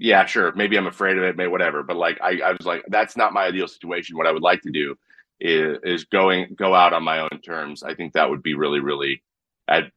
yeah, 0.00 0.24
sure, 0.24 0.52
maybe 0.56 0.78
I'm 0.78 0.86
afraid 0.86 1.18
of 1.18 1.24
it, 1.24 1.36
maybe 1.36 1.50
whatever, 1.50 1.82
but 1.82 1.96
like 1.96 2.18
I, 2.22 2.40
I 2.42 2.52
was 2.52 2.64
like, 2.64 2.82
that's 2.88 3.18
not 3.18 3.34
my 3.34 3.44
ideal 3.44 3.68
situation. 3.68 4.16
What 4.16 4.26
I 4.26 4.32
would 4.32 4.42
like 4.42 4.62
to 4.62 4.70
do 4.70 4.96
is, 5.38 5.76
is 5.84 6.04
going 6.04 6.54
go 6.56 6.74
out 6.74 6.94
on 6.94 7.04
my 7.04 7.20
own 7.20 7.40
terms. 7.44 7.82
I 7.82 7.94
think 7.94 8.14
that 8.14 8.30
would 8.30 8.42
be 8.42 8.54
really, 8.54 8.80
really 8.80 9.22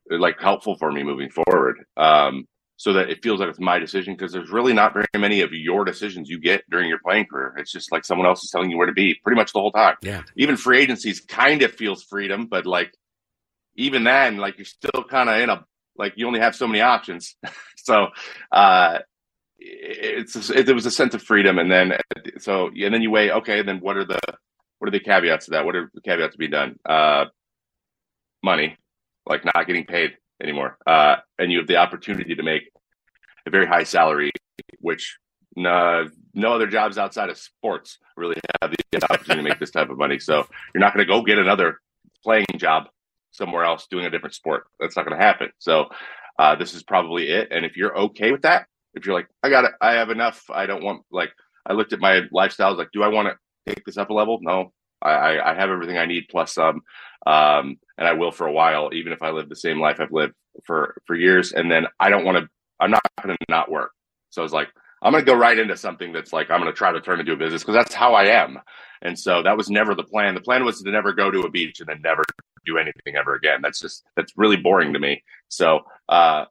like 0.10 0.40
helpful 0.40 0.76
for 0.76 0.92
me 0.92 1.04
moving 1.04 1.30
forward. 1.30 1.86
Um, 1.96 2.48
so 2.76 2.92
that 2.92 3.10
it 3.10 3.24
feels 3.24 3.40
like 3.40 3.48
it's 3.48 3.62
my 3.62 3.80
decision 3.80 4.14
because 4.14 4.34
there's 4.34 4.52
really 4.52 4.74
not 4.74 4.94
very 4.94 5.06
many 5.18 5.40
of 5.40 5.54
your 5.54 5.86
decisions 5.86 6.30
you 6.30 6.38
get 6.38 6.70
during 6.70 6.90
your 6.90 7.00
playing 7.00 7.28
career. 7.28 7.56
It's 7.58 7.72
just 7.72 7.92
like 7.94 8.04
someone 8.04 8.28
else 8.28 8.44
is 8.44 8.50
telling 8.50 8.70
you 8.70 8.78
where 8.78 8.88
to 8.88 8.94
be 8.94 9.16
pretty 9.24 9.38
much 9.38 9.54
the 9.54 9.62
whole 9.62 9.72
time. 9.72 9.96
Yeah. 10.02 10.24
Even 10.36 10.58
free 10.58 10.82
agencies 10.82 11.22
kind 11.22 11.62
of 11.62 11.72
feels 11.72 12.04
freedom, 12.04 12.48
but 12.48 12.66
like 12.66 12.92
even 13.76 14.04
then, 14.04 14.36
like 14.36 14.58
you're 14.58 14.66
still 14.66 15.06
kind 15.10 15.30
of 15.30 15.40
in 15.40 15.50
a 15.50 15.64
like 15.96 16.14
you 16.18 16.28
only 16.28 16.42
have 16.42 16.56
so 16.58 16.68
many 16.68 16.82
options. 16.82 17.38
so 17.78 18.08
uh, 18.52 19.00
it's 19.66 20.50
it, 20.50 20.74
was 20.74 20.86
a 20.86 20.92
sense 20.92 21.14
of 21.14 21.24
freedom, 21.24 21.60
and 21.60 21.72
then 21.72 21.94
so 22.40 22.68
and 22.68 22.94
then 22.94 23.02
you 23.02 23.12
weigh 23.12 23.32
okay, 23.32 23.62
then 23.62 23.80
what 23.80 23.98
are 23.98 24.06
the 24.06 24.20
what 24.80 24.88
are 24.88 24.92
the 24.92 25.00
caveats 25.00 25.46
to 25.46 25.52
that? 25.52 25.66
What 25.66 25.76
are 25.76 25.90
the 25.94 26.02
caveats 26.02 26.34
to 26.34 26.38
be 26.38 26.48
done? 26.48 26.78
Uh, 26.88 27.26
money, 28.44 28.78
like 29.26 29.46
not 29.46 29.68
getting 29.68 29.86
paid 29.86 30.18
anymore, 30.42 30.78
uh, 30.86 31.18
and 31.40 31.52
you 31.52 31.60
have 31.60 31.68
the 31.68 31.78
opportunity 31.78 32.36
to 32.36 32.44
make 32.44 32.64
a 33.46 33.50
very 33.50 33.66
high 33.66 33.84
salary, 33.84 34.32
which 34.80 35.18
no, 35.56 36.10
no 36.34 36.54
other 36.54 36.68
jobs 36.68 36.98
outside 36.98 37.30
of 37.30 37.38
sports 37.38 38.00
really 38.18 38.36
have 38.62 38.72
the 38.72 39.04
opportunity 39.04 39.44
to 39.44 39.50
make 39.50 39.60
this 39.60 39.72
type 39.72 39.90
of 39.90 39.98
money. 39.98 40.20
So 40.20 40.48
you're 40.74 40.82
not 40.82 40.94
going 40.94 41.06
to 41.06 41.12
go 41.12 41.22
get 41.22 41.38
another 41.38 41.80
playing 42.24 42.46
job 42.58 42.88
somewhere 43.32 43.64
else 43.64 43.88
doing 43.90 44.06
a 44.06 44.10
different 44.10 44.36
sport. 44.36 44.66
That's 44.80 44.96
not 44.96 45.06
going 45.06 45.18
to 45.18 45.24
happen. 45.24 45.50
So 45.60 45.90
uh, 46.40 46.56
this 46.56 46.74
is 46.74 46.84
probably 46.84 47.30
it. 47.30 47.50
And 47.52 47.66
if 47.66 47.78
you're 47.78 47.98
okay 47.98 48.32
with 48.32 48.44
that, 48.44 48.68
if 48.94 49.06
you're 49.06 49.16
like, 49.16 49.28
I 49.42 49.50
got 49.50 49.66
it, 49.66 49.72
I 49.82 49.94
have 49.94 50.10
enough. 50.10 50.44
I 50.50 50.66
don't 50.66 50.84
want 50.84 51.04
like 51.12 51.32
I 51.66 51.74
looked 51.74 51.94
at 51.94 52.00
my 52.00 52.22
lifestyle. 52.32 52.68
I 52.68 52.70
was 52.72 52.80
like, 52.80 52.92
do 52.92 53.04
I 53.04 53.08
want 53.08 53.30
to 53.30 53.74
take 53.74 53.86
this 53.86 53.98
up 53.98 54.10
a 54.10 54.14
level? 54.14 54.40
No, 54.42 54.74
I, 55.02 55.40
I 55.40 55.54
have 55.54 55.70
everything 55.70 55.98
I 55.98 56.06
need 56.06 56.26
plus 56.30 56.54
some, 56.54 56.82
um, 57.26 57.78
and 57.98 58.08
I 58.08 58.14
will 58.14 58.32
for 58.32 58.48
a 58.48 58.52
while, 58.52 58.90
even 58.94 59.14
if 59.14 59.22
I 59.22 59.32
live 59.32 59.50
the 59.50 59.56
same 59.56 59.80
life 59.80 60.00
I've 60.00 60.12
lived 60.12 60.34
for 60.66 60.96
for 61.06 61.16
years. 61.16 61.54
And 61.54 61.72
then 61.72 61.88
I 62.00 62.10
don't 62.10 62.26
want 62.26 62.38
to. 62.38 62.50
I'm 62.80 62.92
not 62.92 63.02
going 63.22 63.36
to 63.36 63.46
not 63.50 63.72
work. 63.72 63.92
So 64.30 64.42
I 64.42 64.44
was 64.44 64.54
like, 64.54 64.70
I'm 65.02 65.12
going 65.12 65.24
to 65.24 65.32
go 65.32 65.38
right 65.38 65.58
into 65.58 65.78
something 65.78 66.12
that's 66.14 66.34
like 66.34 66.50
I'm 66.50 66.60
going 66.60 66.72
to 66.72 66.78
try 66.78 66.92
to 66.92 67.02
turn 67.02 67.20
into 67.20 67.34
a 67.34 67.38
business 67.38 67.62
because 67.62 67.76
that's 67.76 67.94
how 67.94 68.14
I 68.14 68.26
am. 68.26 68.60
And 69.02 69.20
so 69.20 69.44
that 69.44 69.58
was 69.58 69.70
never 69.70 69.96
the 69.96 70.04
plan. 70.04 70.34
The 70.34 70.42
plan 70.42 70.64
was 70.64 70.82
to 70.82 70.90
never 70.90 71.14
go 71.14 71.30
to 71.30 71.42
a 71.42 71.50
beach 71.50 71.82
and 71.82 71.90
then 71.90 72.02
never 72.02 72.24
do 72.66 72.78
anything 72.78 73.16
ever 73.16 73.36
again. 73.36 73.60
That's 73.62 73.80
just 73.80 74.04
that's 74.16 74.34
really 74.38 74.56
boring 74.56 74.94
to 74.94 75.00
me. 75.00 75.24
So 75.50 75.82
uh, 76.08 76.46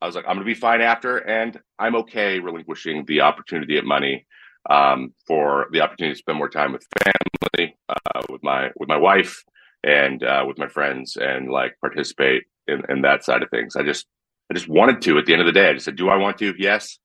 I 0.00 0.06
was 0.06 0.14
like, 0.14 0.24
I'm 0.26 0.36
going 0.36 0.46
to 0.46 0.54
be 0.54 0.54
fine 0.54 0.80
after, 0.80 1.18
and 1.18 1.58
I'm 1.78 1.96
okay 1.96 2.38
relinquishing 2.38 3.04
the 3.06 3.22
opportunity 3.22 3.78
at 3.78 3.84
money 3.84 4.26
um, 4.70 5.12
for 5.26 5.66
the 5.72 5.80
opportunity 5.80 6.14
to 6.14 6.18
spend 6.18 6.38
more 6.38 6.48
time 6.48 6.72
with 6.72 6.86
family, 7.02 7.76
uh, 7.88 8.22
with 8.30 8.42
my 8.42 8.70
with 8.76 8.88
my 8.88 8.96
wife, 8.96 9.42
and 9.82 10.22
uh, 10.22 10.44
with 10.46 10.58
my 10.58 10.68
friends, 10.68 11.16
and 11.16 11.50
like 11.50 11.76
participate 11.80 12.44
in, 12.66 12.82
in 12.88 13.02
that 13.02 13.24
side 13.24 13.42
of 13.42 13.50
things. 13.50 13.76
I 13.76 13.82
just 13.82 14.06
I 14.50 14.54
just 14.54 14.68
wanted 14.68 15.02
to. 15.02 15.18
At 15.18 15.26
the 15.26 15.32
end 15.32 15.42
of 15.42 15.46
the 15.46 15.52
day, 15.52 15.70
I 15.70 15.72
just 15.72 15.84
said, 15.84 15.96
"Do 15.96 16.08
I 16.08 16.16
want 16.16 16.38
to?" 16.38 16.54
Yes, 16.58 16.98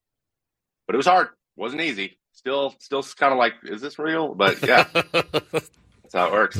but 0.85 0.93
it 0.93 0.97
was 0.97 1.07
hard. 1.07 1.29
Wasn't 1.55 1.81
easy. 1.81 2.17
Still, 2.33 2.75
still 2.79 3.03
kind 3.03 3.31
of 3.31 3.37
like, 3.37 3.53
is 3.63 3.79
this 3.79 3.99
real? 3.99 4.33
But 4.33 4.61
yeah, 4.61 4.83
that's 4.93 6.13
how 6.13 6.27
it 6.27 6.31
works. 6.33 6.59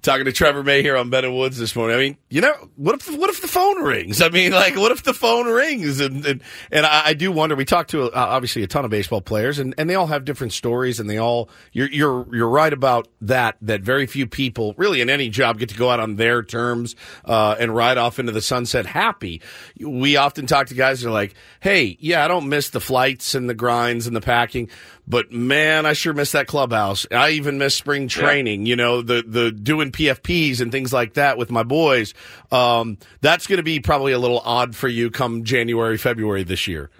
Talking 0.00 0.26
to 0.26 0.32
Trevor 0.32 0.62
May 0.62 0.82
here 0.82 0.96
on 0.96 1.10
Ben 1.10 1.24
and 1.24 1.36
Woods 1.36 1.58
this 1.58 1.74
morning. 1.74 1.96
I 1.96 1.98
mean, 1.98 2.16
you 2.30 2.40
know, 2.40 2.52
what 2.76 2.94
if 2.94 3.18
what 3.18 3.30
if 3.30 3.42
the 3.42 3.48
phone 3.48 3.82
rings? 3.82 4.22
I 4.22 4.28
mean, 4.28 4.52
like, 4.52 4.76
what 4.76 4.92
if 4.92 5.02
the 5.02 5.12
phone 5.12 5.46
rings? 5.46 5.98
And 5.98 6.24
and, 6.24 6.42
and 6.70 6.86
I, 6.86 7.06
I 7.06 7.14
do 7.14 7.32
wonder. 7.32 7.56
We 7.56 7.64
talked 7.64 7.90
to 7.90 8.04
uh, 8.04 8.10
obviously 8.14 8.62
a 8.62 8.68
ton 8.68 8.84
of 8.84 8.92
baseball 8.92 9.20
players, 9.20 9.58
and, 9.58 9.74
and 9.76 9.90
they 9.90 9.96
all 9.96 10.06
have 10.06 10.24
different 10.24 10.52
stories, 10.52 11.00
and 11.00 11.10
they 11.10 11.18
all 11.18 11.50
you're 11.72 11.90
you're 11.90 12.32
you're 12.32 12.48
right 12.48 12.72
about 12.72 13.08
that. 13.22 13.56
That 13.60 13.80
very 13.80 14.06
few 14.06 14.28
people, 14.28 14.72
really, 14.76 15.00
in 15.00 15.10
any 15.10 15.30
job, 15.30 15.58
get 15.58 15.70
to 15.70 15.76
go 15.76 15.90
out 15.90 15.98
on 15.98 16.14
their 16.14 16.44
terms 16.44 16.94
uh, 17.24 17.56
and 17.58 17.74
ride 17.74 17.98
off 17.98 18.20
into 18.20 18.30
the 18.30 18.42
sunset 18.42 18.86
happy. 18.86 19.42
We 19.80 20.16
often 20.16 20.46
talk 20.46 20.68
to 20.68 20.74
guys 20.74 21.00
that 21.00 21.08
are 21.08 21.12
like, 21.12 21.34
"Hey, 21.58 21.96
yeah, 21.98 22.24
I 22.24 22.28
don't 22.28 22.48
miss 22.48 22.70
the 22.70 22.80
flights 22.80 23.34
and 23.34 23.50
the 23.50 23.54
grinds 23.54 24.06
and 24.06 24.14
the 24.14 24.20
packing." 24.20 24.68
But 25.08 25.32
man, 25.32 25.86
I 25.86 25.94
sure 25.94 26.12
miss 26.12 26.32
that 26.32 26.46
clubhouse. 26.46 27.06
I 27.10 27.30
even 27.30 27.56
miss 27.56 27.74
spring 27.74 28.08
training. 28.08 28.66
Yeah. 28.66 28.70
You 28.70 28.76
know, 28.76 29.02
the 29.02 29.24
the 29.26 29.50
doing 29.50 29.87
PFPs 29.92 30.60
and 30.60 30.72
things 30.72 30.92
like 30.92 31.14
that 31.14 31.38
with 31.38 31.50
my 31.50 31.62
boys. 31.62 32.14
Um, 32.50 32.98
that's 33.20 33.46
going 33.46 33.58
to 33.58 33.62
be 33.62 33.80
probably 33.80 34.12
a 34.12 34.18
little 34.18 34.40
odd 34.40 34.74
for 34.76 34.88
you 34.88 35.10
come 35.10 35.44
January, 35.44 35.98
February 35.98 36.42
this 36.42 36.66
year. 36.66 36.90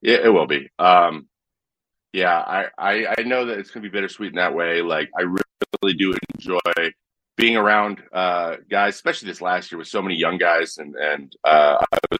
Yeah, 0.00 0.18
it 0.24 0.28
will 0.28 0.46
be. 0.46 0.70
Um, 0.78 1.28
yeah, 2.12 2.38
I, 2.38 2.66
I, 2.78 3.14
I 3.18 3.22
know 3.22 3.46
that 3.46 3.58
it's 3.58 3.70
going 3.70 3.82
to 3.82 3.88
be 3.88 3.92
bittersweet 3.92 4.30
in 4.30 4.36
that 4.36 4.54
way. 4.54 4.80
Like, 4.80 5.10
I 5.18 5.22
really 5.22 5.94
do 5.96 6.14
enjoy 6.34 6.58
being 7.36 7.56
around 7.56 8.02
uh, 8.12 8.56
guys, 8.68 8.94
especially 8.94 9.28
this 9.28 9.40
last 9.40 9.70
year 9.70 9.78
with 9.78 9.88
so 9.88 10.02
many 10.02 10.16
young 10.16 10.38
guys, 10.38 10.78
and 10.78 10.94
and 10.96 11.32
uh, 11.44 11.78
I 11.92 11.98
was 12.10 12.18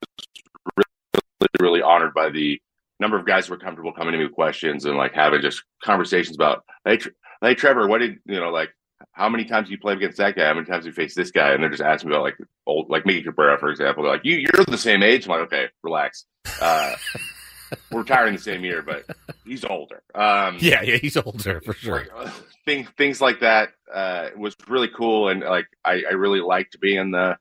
really 1.40 1.48
really 1.60 1.82
honored 1.82 2.14
by 2.14 2.30
the 2.30 2.60
number 3.00 3.18
of 3.18 3.26
guys 3.26 3.46
who 3.46 3.54
were 3.54 3.58
comfortable 3.58 3.92
coming 3.92 4.12
to 4.12 4.18
me 4.18 4.24
with 4.24 4.34
questions 4.34 4.84
and 4.84 4.96
like 4.96 5.14
having 5.14 5.40
just 5.40 5.62
conversations 5.82 6.36
about, 6.36 6.64
hey, 6.84 6.98
hey, 7.42 7.54
Trevor, 7.54 7.86
what 7.86 7.98
did 7.98 8.18
you 8.26 8.40
know, 8.40 8.50
like, 8.50 8.70
how 9.18 9.28
many 9.28 9.44
times 9.44 9.68
you 9.68 9.78
played 9.78 9.96
against 9.96 10.18
that 10.18 10.36
guy? 10.36 10.46
How 10.46 10.54
many 10.54 10.64
times 10.64 10.86
you 10.86 10.92
faced 10.92 11.16
this 11.16 11.32
guy? 11.32 11.52
And 11.52 11.60
they're 11.60 11.70
just 11.70 11.82
asking 11.82 12.10
me 12.10 12.14
about 12.14 12.22
like 12.22 12.38
old, 12.66 12.88
like 12.88 13.02
Miggy 13.02 13.24
Cabrera, 13.24 13.58
for 13.58 13.68
example. 13.68 14.04
They're 14.04 14.12
like, 14.12 14.24
you, 14.24 14.36
you're 14.36 14.64
the 14.64 14.78
same 14.78 15.02
age. 15.02 15.26
I'm 15.26 15.30
like, 15.30 15.40
okay, 15.52 15.66
relax. 15.82 16.24
Uh, 16.62 16.94
we're 17.90 18.02
retiring 18.02 18.34
the 18.34 18.40
same 18.40 18.62
year, 18.62 18.80
but 18.80 19.04
he's 19.44 19.64
older. 19.64 20.02
Um, 20.14 20.58
yeah, 20.60 20.82
yeah, 20.82 20.98
he's 20.98 21.16
older 21.16 21.60
for 21.62 21.74
sure. 21.74 22.06
Like, 22.16 22.32
things, 22.64 22.88
things 22.96 23.20
like 23.20 23.40
that 23.40 23.70
uh, 23.92 24.28
was 24.36 24.54
really 24.68 24.88
cool, 24.96 25.30
and 25.30 25.40
like 25.40 25.66
I, 25.84 26.04
I 26.08 26.14
really 26.14 26.40
liked 26.40 26.80
being 26.80 27.10
the 27.10 27.36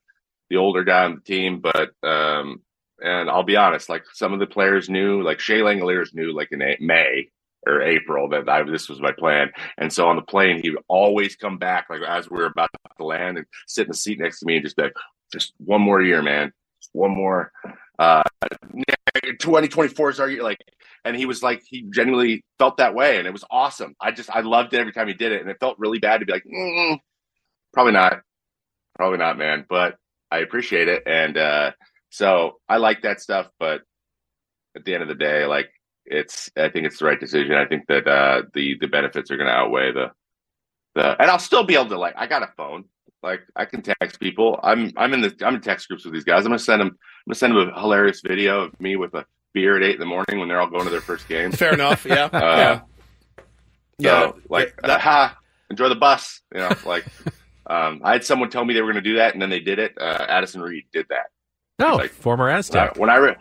the 0.50 0.58
older 0.58 0.84
guy 0.84 1.04
on 1.04 1.16
the 1.16 1.22
team. 1.22 1.62
But 1.62 1.92
um, 2.02 2.64
and 3.00 3.30
I'll 3.30 3.44
be 3.44 3.56
honest, 3.56 3.88
like 3.88 4.06
some 4.14 4.34
of 4.34 4.40
the 4.40 4.48
players 4.48 4.90
knew, 4.90 5.22
like 5.22 5.40
Shea 5.40 5.60
Langeliers 5.60 6.12
knew, 6.16 6.34
like 6.34 6.52
in 6.52 6.60
May 6.80 7.30
or 7.66 7.82
April, 7.82 8.30
that 8.30 8.48
I, 8.48 8.64
this 8.64 8.90
was 8.90 9.02
my 9.02 9.12
plan. 9.12 9.52
And 9.78 9.92
so 9.92 10.08
on 10.08 10.16
the 10.16 10.22
plane, 10.22 10.62
he 10.62 10.70
would 10.70 10.84
always 10.88 11.36
come 11.36 11.58
back, 11.58 11.88
like 11.90 12.02
as 12.08 12.30
we 12.30 12.38
were 12.38 12.46
about 12.46 12.70
to 12.98 13.06
land, 13.06 13.38
and 13.38 13.48
sit 13.68 13.88
in 13.88 13.92
the 13.92 13.98
seat 13.98 14.20
next 14.20 14.40
to 14.40 14.46
me 14.46 14.56
and 14.56 14.66
just 14.66 14.78
like, 14.78 14.94
just 15.34 15.54
one 15.58 15.82
more 15.82 16.02
year, 16.02 16.22
man, 16.22 16.54
one 16.94 17.12
more. 17.12 17.52
Uh, 18.00 18.24
2024 19.24 20.10
is 20.10 20.20
our 20.20 20.30
year, 20.30 20.44
like, 20.44 20.60
and 21.04 21.16
he 21.16 21.26
was 21.26 21.44
like, 21.44 21.62
he 21.66 21.86
genuinely 21.94 22.44
felt 22.60 22.78
that 22.78 22.94
way, 22.94 23.18
and 23.18 23.28
it 23.28 23.34
was 23.34 23.44
awesome. 23.50 23.96
I 24.00 24.12
just, 24.12 24.30
I 24.30 24.42
loved 24.42 24.74
it 24.74 24.80
every 24.80 24.94
time 24.94 25.08
he 25.08 25.14
did 25.14 25.32
it, 25.32 25.42
and 25.42 25.50
it 25.50 25.58
felt 25.60 25.80
really 25.80 26.00
bad 26.00 26.20
to 26.20 26.26
be 26.26 26.34
like, 26.34 26.46
mm, 26.46 27.00
probably 27.74 27.94
not, 27.94 28.22
probably 28.96 29.18
not, 29.18 29.38
man, 29.38 29.66
but 29.68 29.96
I 30.32 30.40
appreciate 30.40 30.88
it, 30.88 31.04
and 31.06 31.38
uh, 31.38 31.72
so 32.10 32.60
I 32.70 32.78
like 32.78 33.02
that 33.02 33.22
stuff, 33.22 33.48
but 33.60 33.82
at 34.76 34.86
the 34.86 34.94
end 34.94 35.04
of 35.04 35.10
the 35.10 35.16
day, 35.16 35.46
like 35.46 35.70
it's 36.08 36.50
I 36.58 36.70
think 36.70 36.86
it's 36.86 37.00
the 37.00 37.06
right 37.06 37.20
decision. 37.20 37.56
I 37.56 37.66
think 37.66 37.88
that 37.88 38.08
uh, 38.08 38.44
the 38.54 38.78
the 38.80 38.88
benefits 38.88 39.32
are 39.32 39.38
going 39.38 39.48
to 39.48 39.54
outweigh 39.54 39.92
the 39.92 40.12
the, 40.96 41.22
and 41.22 41.30
I'll 41.30 41.40
still 41.40 41.64
be 41.64 41.76
able 41.76 41.90
to 41.90 42.00
like 42.00 42.16
I 42.18 42.28
got 42.28 42.44
a 42.44 42.52
phone, 42.58 42.86
like 43.22 43.42
I 43.56 43.66
can 43.66 43.82
text 43.82 44.20
people. 44.20 44.60
I'm 44.64 44.92
I'm 44.98 45.14
in 45.14 45.22
the 45.22 45.36
I'm 45.42 45.56
in 45.56 45.62
text 45.62 45.88
groups 45.88 46.06
with 46.06 46.14
these 46.14 46.24
guys. 46.24 46.40
I'm 46.40 46.52
gonna 46.52 46.60
send 46.60 46.82
them 46.82 46.88
I'm 46.90 47.32
gonna 47.32 47.36
send 47.36 47.56
them 47.56 47.70
a 47.70 47.80
hilarious 47.80 48.22
video 48.22 48.62
of 48.64 48.80
me 48.80 48.96
with 48.96 49.14
a 49.14 49.26
beer 49.54 49.76
at 49.76 49.84
eight 49.84 49.96
in 49.96 50.00
the 50.00 50.06
morning 50.06 50.40
when 50.40 50.48
they're 50.48 50.62
all 50.62 50.70
going 50.70 50.86
to 50.86 50.90
their 50.90 51.02
first 51.02 51.28
game. 51.28 51.52
Fair 51.52 51.74
enough. 51.74 52.06
Yeah. 52.06 52.30
Uh, 52.38 52.80
yeah. 54.00 54.22
So, 54.22 54.36
yeah. 54.36 54.42
Like 54.50 54.80
that, 54.84 55.06
uh, 55.06 55.32
enjoy 55.72 55.90
the 55.90 55.96
bus. 55.96 56.42
You 56.54 56.60
know, 56.60 56.72
like 56.86 57.06
um, 57.68 58.02
I 58.04 58.14
had 58.14 58.24
someone 58.24 58.50
tell 58.52 58.64
me 58.64 58.74
they 58.76 58.82
were 58.82 58.92
going 58.92 59.04
to 59.04 59.10
do 59.10 59.16
that, 59.16 59.34
and 59.34 59.42
then 59.42 59.50
they 59.50 59.60
did 59.60 59.80
it. 59.80 59.98
Uh, 60.00 60.26
Addison 60.30 60.62
Reed 60.62 60.86
did 60.94 61.08
that. 61.10 61.32
No, 61.80 61.96
like, 61.96 62.12
former 62.12 62.50
Aztec. 62.50 62.92
Uh, 62.92 63.00
when 63.00 63.10
I 63.10 63.16
re- 63.18 63.36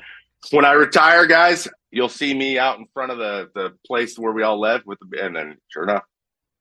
when 0.50 0.64
I 0.64 0.72
retire, 0.72 1.26
guys, 1.26 1.68
you'll 1.90 2.08
see 2.08 2.34
me 2.34 2.58
out 2.58 2.78
in 2.78 2.86
front 2.92 3.12
of 3.12 3.18
the 3.18 3.50
the 3.54 3.74
place 3.86 4.18
where 4.18 4.32
we 4.32 4.42
all 4.42 4.60
live 4.60 4.82
with 4.86 4.98
the 5.00 5.24
and 5.24 5.36
then 5.36 5.56
sure 5.68 5.84
enough, 5.84 6.04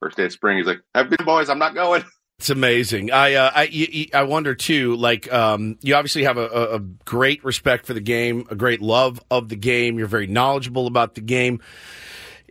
first 0.01 0.17
day 0.17 0.25
of 0.25 0.31
spring, 0.31 0.57
he's 0.57 0.67
like, 0.67 0.81
"Have 0.93 1.09
good 1.09 1.25
boys, 1.25 1.49
I'm 1.49 1.59
not 1.59 1.75
going." 1.75 2.03
It's 2.37 2.49
amazing. 2.49 3.11
I 3.13 3.35
uh, 3.35 3.51
I 3.55 4.09
I 4.13 4.23
wonder 4.23 4.55
too. 4.55 4.97
Like, 4.97 5.31
um, 5.31 5.77
you 5.81 5.95
obviously 5.95 6.25
have 6.25 6.37
a, 6.37 6.73
a 6.73 6.79
great 6.79 7.41
respect 7.45 7.85
for 7.85 7.93
the 7.93 8.01
game, 8.01 8.45
a 8.49 8.55
great 8.55 8.81
love 8.81 9.21
of 9.31 9.47
the 9.47 9.55
game. 9.55 9.97
You're 9.97 10.07
very 10.07 10.27
knowledgeable 10.27 10.85
about 10.85 11.15
the 11.15 11.21
game. 11.21 11.61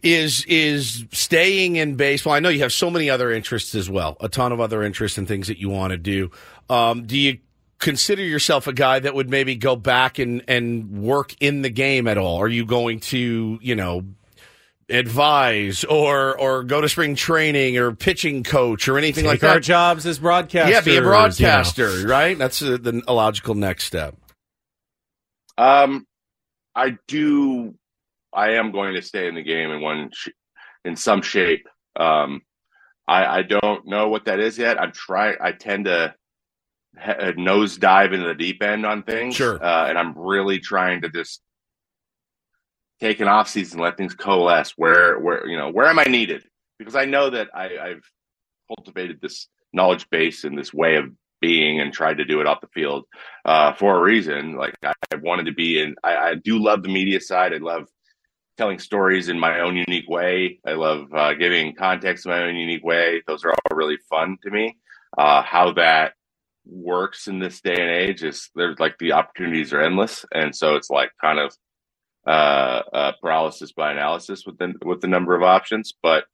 Is 0.03 0.47
is 0.47 1.05
staying 1.13 1.77
in 1.77 1.97
baseball? 1.97 2.33
I 2.33 2.41
know 2.41 2.49
you 2.49 2.61
have 2.61 2.73
so 2.73 2.89
many 2.89 3.11
other 3.11 3.31
interests 3.31 3.75
as 3.75 3.91
well, 3.91 4.17
a 4.21 4.29
ton 4.31 4.53
of 4.53 4.61
other 4.61 4.83
interests 4.83 5.19
and 5.19 5.29
things 5.29 5.49
that 5.49 5.59
you 5.59 5.69
want 5.69 5.91
to 5.91 5.99
do. 5.99 6.31
Um, 6.71 7.07
do 7.07 7.19
you 7.19 7.39
consider 7.85 8.23
yourself 8.23 8.67
a 8.67 8.73
guy 8.73 8.99
that 8.99 9.15
would 9.15 9.29
maybe 9.29 9.55
go 9.55 9.77
back 9.77 10.19
and, 10.19 10.43
and 10.49 10.91
work 11.03 11.37
in 11.39 11.61
the 11.61 11.69
game 11.69 12.09
at 12.09 12.17
all? 12.17 12.39
Are 12.39 12.49
you 12.49 12.65
going 12.65 12.99
to, 13.01 13.59
you 13.61 13.77
know, 13.77 14.05
advise 14.89 15.85
or 15.85 16.39
or 16.39 16.63
go 16.65 16.81
to 16.81 16.89
spring 16.89 17.15
training 17.15 17.77
or 17.77 17.93
pitching 17.95 18.43
coach 18.43 18.89
or 18.89 18.97
anything 18.97 19.25
Take 19.25 19.33
like 19.33 19.41
that? 19.41 19.53
Our 19.53 19.61
jobs 19.61 20.07
as 20.07 20.19
broadcasters. 20.19 20.71
Yeah, 20.71 20.81
be 20.81 20.97
a 20.97 21.03
broadcaster, 21.03 21.99
you 21.99 22.07
know. 22.07 22.11
right? 22.11 22.39
That's 22.39 22.63
a, 22.63 22.79
the 22.79 23.03
a 23.07 23.13
logical 23.13 23.55
next 23.55 23.85
step. 23.85 24.17
Um, 25.59 26.07
I 26.75 26.97
do. 27.07 27.75
I 28.33 28.53
am 28.53 28.73
going 28.73 28.95
to 28.95 29.03
stay 29.03 29.29
in 29.29 29.35
the 29.35 29.43
game 29.43 29.71
in 29.71 29.81
one, 29.81 30.11
sh- 30.13 30.31
in 30.85 30.97
some 30.97 31.23
shape. 31.23 31.69
Um, 31.95 32.41
I, 33.07 33.27
I 33.27 33.43
don't 33.43 33.87
know 33.87 34.09
what 34.09 34.25
that 34.25 34.41
is 34.41 34.59
yet. 34.59 34.81
I'm 34.81 34.91
trying. 34.91 35.37
I 35.41 35.53
tend 35.53 35.85
to 35.85 36.15
a 37.03 37.33
nose 37.33 37.77
dive 37.77 38.13
into 38.13 38.27
the 38.27 38.35
deep 38.35 38.63
end 38.63 38.87
on 38.87 39.03
things. 39.03 39.35
Sure. 39.35 39.63
Uh, 39.63 39.87
and 39.89 39.99
I'm 39.99 40.17
really 40.17 40.59
trying 40.59 41.03
to 41.03 41.09
just 41.09 41.41
take 43.01 43.21
an 43.21 43.29
off 43.29 43.49
season, 43.49 43.81
let 43.81 43.97
things 43.97 44.15
coalesce. 44.15 44.75
Where, 44.77 45.19
where, 45.19 45.47
you 45.47 45.59
know, 45.59 45.71
where 45.71 45.87
am 45.87 45.99
I 45.99 46.05
needed? 46.05 46.45
Because 46.79 46.97
I 46.97 47.05
know 47.05 47.31
that 47.31 47.49
I, 47.55 47.79
I've 47.79 48.05
cultivated 48.69 49.21
this 49.21 49.49
knowledge 49.73 50.09
base 50.11 50.45
and 50.45 50.57
this 50.57 50.73
way 50.73 50.97
of 50.97 51.11
being 51.41 51.81
and 51.81 51.93
tried 51.93 52.19
to 52.19 52.25
do 52.25 52.41
it 52.41 52.47
off 52.47 52.61
the 52.61 52.69
field 52.69 53.05
uh, 53.45 53.73
for 53.75 53.99
a 53.99 54.03
reason. 54.03 54.57
Like 54.57 54.75
I, 54.83 54.93
I 55.13 55.17
wanted 55.17 55.47
to 55.47 55.53
be 55.53 55.81
in, 55.81 55.95
I, 56.03 56.17
I, 56.17 56.35
do 56.37 56.59
love 56.59 56.83
the 56.83 56.89
media 56.89 57.21
side. 57.21 57.53
I 57.53 57.59
love 57.59 57.87
telling 58.57 58.79
stories 58.79 59.29
in 59.29 59.39
my 59.39 59.61
own 59.61 59.77
unique 59.77 60.09
way. 60.09 60.61
I 60.67 60.73
love 60.73 61.13
uh, 61.13 61.35
giving 61.35 61.75
context 61.75 62.25
in 62.25 62.31
my 62.31 62.45
own 62.45 62.57
unique 62.57 62.85
way. 62.85 63.23
Those 63.27 63.45
are 63.45 63.51
all 63.51 63.77
really 63.77 63.99
fun 64.09 64.39
to 64.43 64.51
me. 64.51 64.79
Uh, 65.19 65.43
how 65.43 65.73
that 65.73 66.15
works 66.67 67.29
in 67.29 67.39
this 67.39 67.61
day 67.61 67.77
and 67.77 67.91
age 67.91 68.23
is 68.23 68.51
there's 68.55 68.79
like 68.79 68.97
the 68.99 69.13
opportunities 69.13 69.73
are 69.73 69.81
endless, 69.81 70.25
and 70.33 70.55
so 70.55 70.77
it's 70.77 70.91
like 70.91 71.11
kind 71.21 71.39
of 71.39 71.55
uh, 72.27 72.83
uh, 72.93 73.13
paralysis 73.21 73.73
by 73.73 73.93
analysis 73.93 74.45
with 74.47 74.59
the 74.59 74.75
with 74.85 75.01
the 75.01 75.09
number 75.09 75.35
of 75.35 75.43
options. 75.43 75.93
But 76.03 76.25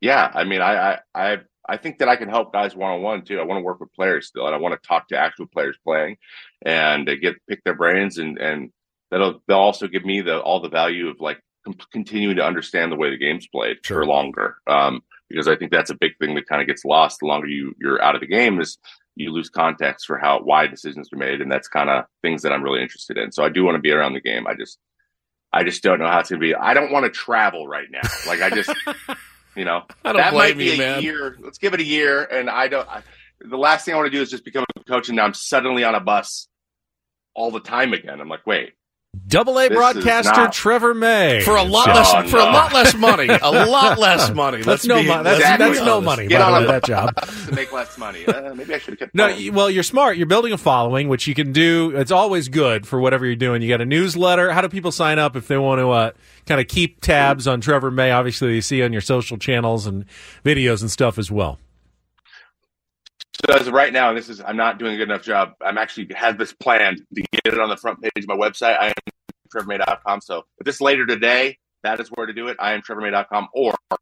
yeah, 0.00 0.30
I 0.34 0.44
mean, 0.44 0.60
I 0.60 0.74
I 0.74 0.98
I, 1.14 1.38
I 1.68 1.76
think 1.76 1.98
that 1.98 2.08
I 2.08 2.16
can 2.16 2.28
help 2.28 2.52
guys 2.52 2.76
one 2.76 2.92
on 2.92 3.02
one 3.02 3.24
too. 3.24 3.40
I 3.40 3.44
want 3.44 3.58
to 3.58 3.64
work 3.64 3.80
with 3.80 3.92
players 3.92 4.28
still, 4.28 4.46
and 4.46 4.54
I 4.54 4.58
want 4.58 4.80
to 4.80 4.88
talk 4.88 5.08
to 5.08 5.18
actual 5.18 5.46
players 5.46 5.78
playing 5.84 6.16
and 6.64 7.08
uh, 7.08 7.14
get 7.20 7.36
pick 7.48 7.64
their 7.64 7.76
brains, 7.76 8.18
and 8.18 8.38
and 8.38 8.70
that'll 9.10 9.42
they'll 9.46 9.58
also 9.58 9.86
give 9.86 10.04
me 10.04 10.20
the 10.20 10.38
all 10.40 10.60
the 10.60 10.68
value 10.68 11.08
of 11.08 11.20
like 11.20 11.40
continuing 11.92 12.36
to 12.36 12.44
understand 12.44 12.90
the 12.90 12.96
way 12.96 13.10
the 13.10 13.16
game's 13.16 13.46
played 13.46 13.76
sure. 13.84 14.02
for 14.02 14.06
longer. 14.06 14.56
Um, 14.66 15.02
because 15.28 15.48
I 15.48 15.56
think 15.56 15.72
that's 15.72 15.90
a 15.90 15.96
big 15.96 16.12
thing 16.18 16.34
that 16.34 16.46
kind 16.46 16.60
of 16.60 16.68
gets 16.68 16.84
lost 16.84 17.20
the 17.20 17.26
longer 17.26 17.46
you 17.46 17.74
you're 17.80 18.02
out 18.02 18.14
of 18.14 18.20
the 18.20 18.26
game 18.26 18.60
is 18.60 18.76
you 19.14 19.30
lose 19.30 19.50
context 19.50 20.06
for 20.06 20.18
how 20.18 20.40
why 20.40 20.66
decisions 20.66 21.08
are 21.12 21.18
made, 21.18 21.40
and 21.40 21.50
that's 21.50 21.68
kind 21.68 21.90
of 21.90 22.04
things 22.22 22.42
that 22.42 22.52
I'm 22.52 22.62
really 22.62 22.82
interested 22.82 23.18
in. 23.18 23.32
So 23.32 23.44
I 23.44 23.48
do 23.48 23.64
want 23.64 23.76
to 23.76 23.80
be 23.80 23.90
around 23.90 24.14
the 24.14 24.20
game. 24.20 24.46
I 24.46 24.54
just 24.54 24.78
I 25.52 25.64
just 25.64 25.82
don't 25.82 25.98
know 25.98 26.08
how 26.08 26.20
it's 26.20 26.30
going 26.30 26.40
to 26.40 26.46
be. 26.46 26.54
I 26.54 26.74
don't 26.74 26.92
want 26.92 27.04
to 27.04 27.10
travel 27.10 27.68
right 27.68 27.88
now. 27.90 28.08
Like 28.26 28.40
I 28.40 28.50
just, 28.50 28.72
you 29.56 29.64
know, 29.64 29.82
that 30.02 30.32
might 30.32 30.56
be 30.56 30.66
you, 30.66 30.72
a 30.72 30.78
man. 30.78 31.02
year. 31.02 31.36
Let's 31.40 31.58
give 31.58 31.74
it 31.74 31.80
a 31.80 31.84
year. 31.84 32.24
And 32.24 32.48
I 32.48 32.68
don't. 32.68 32.88
I, 32.88 33.02
the 33.40 33.58
last 33.58 33.84
thing 33.84 33.94
I 33.94 33.96
want 33.98 34.06
to 34.06 34.16
do 34.16 34.22
is 34.22 34.30
just 34.30 34.44
become 34.44 34.64
a 34.76 34.84
coach, 34.84 35.08
and 35.08 35.16
now 35.16 35.24
I'm 35.24 35.34
suddenly 35.34 35.84
on 35.84 35.94
a 35.94 36.00
bus 36.00 36.48
all 37.34 37.50
the 37.50 37.60
time 37.60 37.92
again. 37.92 38.20
I'm 38.20 38.28
like, 38.28 38.46
wait, 38.46 38.72
Double 39.32 39.58
A 39.58 39.68
broadcaster 39.68 40.30
not... 40.30 40.52
Trevor 40.52 40.92
May 40.92 41.40
for 41.42 41.56
a 41.56 41.62
lot 41.62 41.88
oh, 41.88 41.94
less 41.94 42.12
no. 42.12 42.28
for 42.28 42.36
a 42.36 42.44
lot 42.44 42.72
less 42.72 42.94
money. 42.94 43.28
A 43.28 43.50
lot 43.50 43.98
less 43.98 44.30
money. 44.30 44.62
That's 44.62 44.84
no 44.84 45.02
money. 45.02 45.24
That's, 45.24 45.38
exactly 45.38 45.68
that's 45.68 45.86
no 45.86 46.00
money. 46.00 46.26
Get 46.26 46.42
on 46.42 46.66
that 46.66 46.84
job 46.84 47.16
to 47.46 47.54
make 47.54 47.72
less 47.72 47.96
money. 47.96 48.26
Uh, 48.26 48.54
maybe 48.54 48.74
I 48.74 48.78
should 48.78 48.92
have 48.92 48.98
kept. 48.98 49.14
No, 49.14 49.34
well, 49.52 49.70
you're 49.70 49.82
smart. 49.82 50.18
You're 50.18 50.26
building 50.26 50.52
a 50.52 50.58
following, 50.58 51.08
which 51.08 51.26
you 51.26 51.34
can 51.34 51.52
do. 51.52 51.92
It's 51.96 52.10
always 52.10 52.48
good 52.48 52.86
for 52.86 53.00
whatever 53.00 53.24
you're 53.24 53.34
doing. 53.34 53.62
You 53.62 53.68
got 53.68 53.80
a 53.80 53.86
newsletter. 53.86 54.52
How 54.52 54.60
do 54.60 54.68
people 54.68 54.92
sign 54.92 55.18
up 55.18 55.34
if 55.34 55.48
they 55.48 55.56
want 55.56 55.80
to 55.80 55.90
uh, 55.90 56.10
kind 56.46 56.60
of 56.60 56.68
keep 56.68 57.00
tabs 57.00 57.48
on 57.48 57.60
Trevor 57.62 57.90
May? 57.90 58.10
Obviously, 58.10 58.54
you 58.54 58.60
see 58.60 58.82
on 58.82 58.92
your 58.92 59.00
social 59.00 59.38
channels 59.38 59.86
and 59.86 60.04
videos 60.44 60.82
and 60.82 60.90
stuff 60.90 61.18
as 61.18 61.30
well. 61.30 61.58
So 63.48 63.54
as 63.56 63.66
of 63.66 63.72
right 63.72 63.92
now, 63.92 64.12
this 64.12 64.28
is 64.28 64.40
I'm 64.40 64.56
not 64.56 64.78
doing 64.78 64.94
a 64.94 64.96
good 64.96 65.08
enough 65.08 65.22
job. 65.22 65.54
I'm 65.60 65.78
actually 65.78 66.08
had 66.14 66.38
this 66.38 66.52
planned 66.52 66.98
to 67.14 67.22
get 67.32 67.54
it 67.54 67.58
on 67.58 67.70
the 67.70 67.76
front 67.76 68.00
page 68.00 68.12
of 68.16 68.28
my 68.28 68.36
website. 68.36 68.78
I 68.78 68.88
am 68.88 68.92
trevormay.com. 69.52 70.20
So 70.20 70.44
if 70.58 70.64
this 70.64 70.80
later 70.80 71.06
today, 71.06 71.58
that 71.82 72.00
is 72.00 72.08
where 72.08 72.26
to 72.26 72.32
do 72.32 72.48
it. 72.48 72.56
I 72.60 72.72
am 72.72 72.82
trevormay.com. 72.82 73.48
Or 73.54 73.74
if 73.90 73.98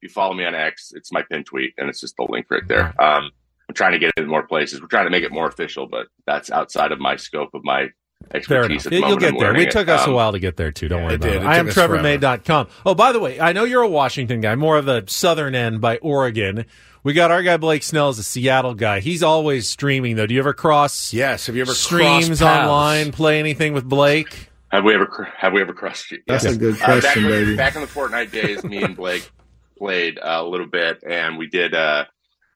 you 0.00 0.08
follow 0.08 0.34
me 0.34 0.44
on 0.44 0.54
X, 0.54 0.92
it's 0.94 1.12
my 1.12 1.22
pin 1.30 1.44
tweet 1.44 1.74
and 1.78 1.88
it's 1.88 2.00
just 2.00 2.16
the 2.16 2.26
link 2.28 2.46
right 2.50 2.66
there. 2.66 2.94
Um, 3.02 3.30
I'm 3.68 3.74
trying 3.74 3.92
to 3.92 3.98
get 3.98 4.12
it 4.16 4.22
in 4.22 4.28
more 4.28 4.46
places. 4.46 4.80
We're 4.80 4.88
trying 4.88 5.06
to 5.06 5.10
make 5.10 5.24
it 5.24 5.32
more 5.32 5.46
official, 5.46 5.86
but 5.86 6.06
that's 6.26 6.50
outside 6.50 6.92
of 6.92 6.98
my 6.98 7.16
scope 7.16 7.50
of 7.54 7.64
my 7.64 7.88
expertise. 8.34 8.86
You'll 8.90 9.16
get 9.16 9.38
there. 9.38 9.56
It 9.56 9.70
took 9.70 9.88
us 9.88 10.06
um, 10.06 10.12
a 10.12 10.14
while 10.14 10.32
to 10.32 10.38
get 10.38 10.56
there 10.56 10.72
too. 10.72 10.88
Don't 10.88 11.04
worry 11.04 11.14
about 11.14 11.30
it. 11.30 11.36
it. 11.36 11.42
I 11.42 11.58
am 11.58 11.68
trevormay.com. 11.68 12.68
Oh, 12.84 12.94
by 12.94 13.12
the 13.12 13.20
way, 13.20 13.40
I 13.40 13.52
know 13.52 13.64
you're 13.64 13.82
a 13.82 13.88
Washington 13.88 14.40
guy, 14.40 14.54
more 14.54 14.78
of 14.78 14.84
the 14.84 15.04
southern 15.06 15.54
end 15.54 15.80
by 15.80 15.98
Oregon. 15.98 16.66
We 17.04 17.14
got 17.14 17.30
our 17.30 17.42
guy 17.42 17.56
Blake 17.56 17.82
Snell 17.82 18.10
as 18.10 18.18
a 18.18 18.22
Seattle 18.22 18.74
guy. 18.74 19.00
He's 19.00 19.22
always 19.22 19.68
streaming 19.68 20.16
though. 20.16 20.26
Do 20.26 20.34
you 20.34 20.40
ever 20.40 20.52
cross? 20.52 21.12
Yes. 21.12 21.46
Have 21.46 21.56
you 21.56 21.62
ever 21.62 21.74
streams 21.74 22.40
online? 22.42 23.10
Play 23.10 23.38
anything 23.40 23.72
with 23.72 23.88
Blake? 23.88 24.51
Have 24.72 24.84
we 24.84 24.94
ever 24.94 25.28
have 25.36 25.52
we 25.52 25.60
ever 25.60 25.74
crossed? 25.74 26.14
That's 26.26 26.44
yes. 26.44 26.54
a 26.54 26.58
good 26.58 26.78
question, 26.80 27.26
uh, 27.26 27.28
back, 27.28 27.30
baby. 27.30 27.56
Back 27.56 27.74
in 27.74 27.82
the 27.82 27.86
Fortnite 27.86 28.32
days, 28.32 28.64
me 28.64 28.82
and 28.82 28.96
Blake 28.96 29.30
played 29.78 30.18
uh, 30.18 30.40
a 30.40 30.48
little 30.48 30.66
bit, 30.66 31.04
and 31.06 31.36
we 31.36 31.46
did 31.46 31.74
uh, 31.74 32.06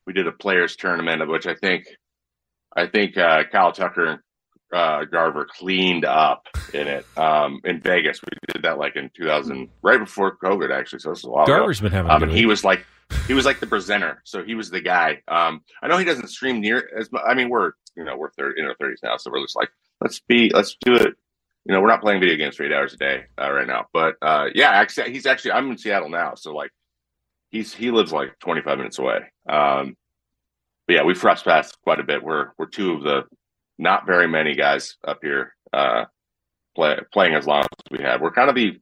we 0.07 0.15
did 0.15 0.27
a 0.27 0.33
players 0.33 0.77
tournament, 0.77 1.21
of 1.21 1.29
which 1.29 1.47
I 1.47 1.55
think 1.55 1.85
I 2.75 2.87
think 2.87 3.19
uh, 3.19 3.45
Kyle 3.53 3.71
Tucker 3.71 4.25
uh, 4.73 5.05
Garver 5.05 5.47
cleaned 5.47 6.07
up 6.07 6.49
in 6.73 6.89
it 6.89 7.07
um, 7.19 7.61
in 7.65 7.83
Vegas. 7.83 8.21
We 8.23 8.53
did 8.55 8.63
that 8.63 8.79
like 8.79 8.97
in 8.97 9.11
2000, 9.15 9.69
right 9.83 9.99
before 9.99 10.39
COVID, 10.39 10.71
actually. 10.71 11.01
So 11.01 11.11
this 11.11 11.19
is 11.19 11.27
a 11.27 11.29
while. 11.29 11.47
Garver's 11.47 11.81
ago. 11.81 11.91
been 11.91 11.97
having. 11.97 12.11
Um, 12.11 12.23
and 12.23 12.33
he 12.33 12.47
was 12.47 12.65
like, 12.65 12.87
he 13.27 13.35
was 13.35 13.45
like 13.45 13.61
the 13.61 13.67
presenter, 13.67 14.23
so 14.25 14.43
he 14.43 14.55
was 14.55 14.71
the 14.71 14.81
guy. 14.81 15.21
Um, 15.29 15.61
I 15.83 15.89
know 15.89 15.99
he 15.99 16.07
doesn't 16.07 16.29
stream 16.29 16.63
near 16.63 16.89
as. 16.99 17.11
I 17.27 17.35
mean, 17.35 17.51
we're 17.51 17.73
you 17.95 18.05
know 18.05 18.17
we're 18.17 18.31
30, 18.31 18.59
in 18.59 18.67
our 18.67 18.75
thirties 18.81 19.01
now, 19.03 19.19
so 19.19 19.31
we're 19.31 19.45
just 19.45 19.55
like, 19.55 19.69
let's 20.01 20.21
be, 20.21 20.51
let's 20.55 20.79
do 20.81 20.95
it. 20.95 21.15
You 21.67 21.75
know, 21.75 21.81
we're 21.81 21.89
not 21.89 22.01
playing 22.01 22.21
video 22.21 22.37
games 22.37 22.57
for 22.57 22.65
eight 22.65 22.73
hours 22.73 22.95
a 22.95 22.97
day 22.97 23.25
uh, 23.41 23.51
right 23.51 23.67
now, 23.67 23.87
but 23.93 24.15
uh, 24.23 24.47
yeah, 24.55 24.71
actually, 24.71 25.13
he's 25.13 25.27
actually. 25.27 25.53
I'm 25.53 25.71
in 25.71 25.79
Seattle 25.79 26.09
now, 26.09 26.35
so 26.37 26.55
like, 26.55 26.71
he's 27.51 27.75
he 27.75 27.91
lives 27.91 28.13
like 28.13 28.39
25 28.39 28.79
minutes 28.79 28.99
away. 29.01 29.19
Um, 29.49 29.97
but 30.87 30.95
yeah, 30.95 31.03
we've 31.03 31.19
crossed 31.19 31.45
quite 31.83 31.99
a 31.99 32.05
bit. 32.05 32.23
We're 32.23 32.53
we're 32.57 32.67
two 32.67 32.93
of 32.93 33.03
the 33.03 33.25
not 33.79 34.07
very 34.07 34.29
many 34.29 34.55
guys 34.55 34.97
up 35.07 35.19
here 35.23 35.55
uh, 35.73 36.05
play, 36.77 36.99
playing 37.13 37.35
as 37.35 37.47
long 37.47 37.63
as 37.63 37.99
we 37.99 38.05
have. 38.05 38.21
We're 38.21 38.31
kind 38.31 38.49
of 38.49 38.55
the 38.55 38.79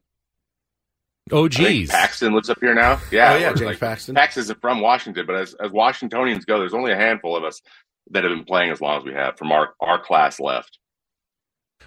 Oh, 1.33 1.49
geez. 1.49 1.91
Paxton 1.91 2.35
lives 2.35 2.51
up 2.51 2.59
here 2.61 2.75
now. 2.75 3.01
Yeah, 3.11 3.33
oh, 3.33 3.37
yeah, 3.37 3.49
James 3.49 3.63
like, 3.63 3.81
Paxton. 3.81 4.15
Paxton's 4.15 4.53
from 4.61 4.83
Washington, 4.83 5.25
but 5.27 5.37
as, 5.37 5.55
as 5.55 5.73
Washingtonians 5.73 6.45
go, 6.45 6.59
there's 6.59 6.75
only 6.75 6.93
a 6.93 6.97
handful 6.97 7.35
of 7.35 7.45
us 7.45 7.63
that 8.11 8.25
have 8.25 8.31
been 8.31 8.45
playing 8.45 8.71
as 8.71 8.83
long 8.83 8.99
as 8.99 9.05
we 9.05 9.15
have 9.15 9.39
from 9.39 9.51
our, 9.51 9.71
our 9.81 9.99
class 9.99 10.39
left. 10.39 10.79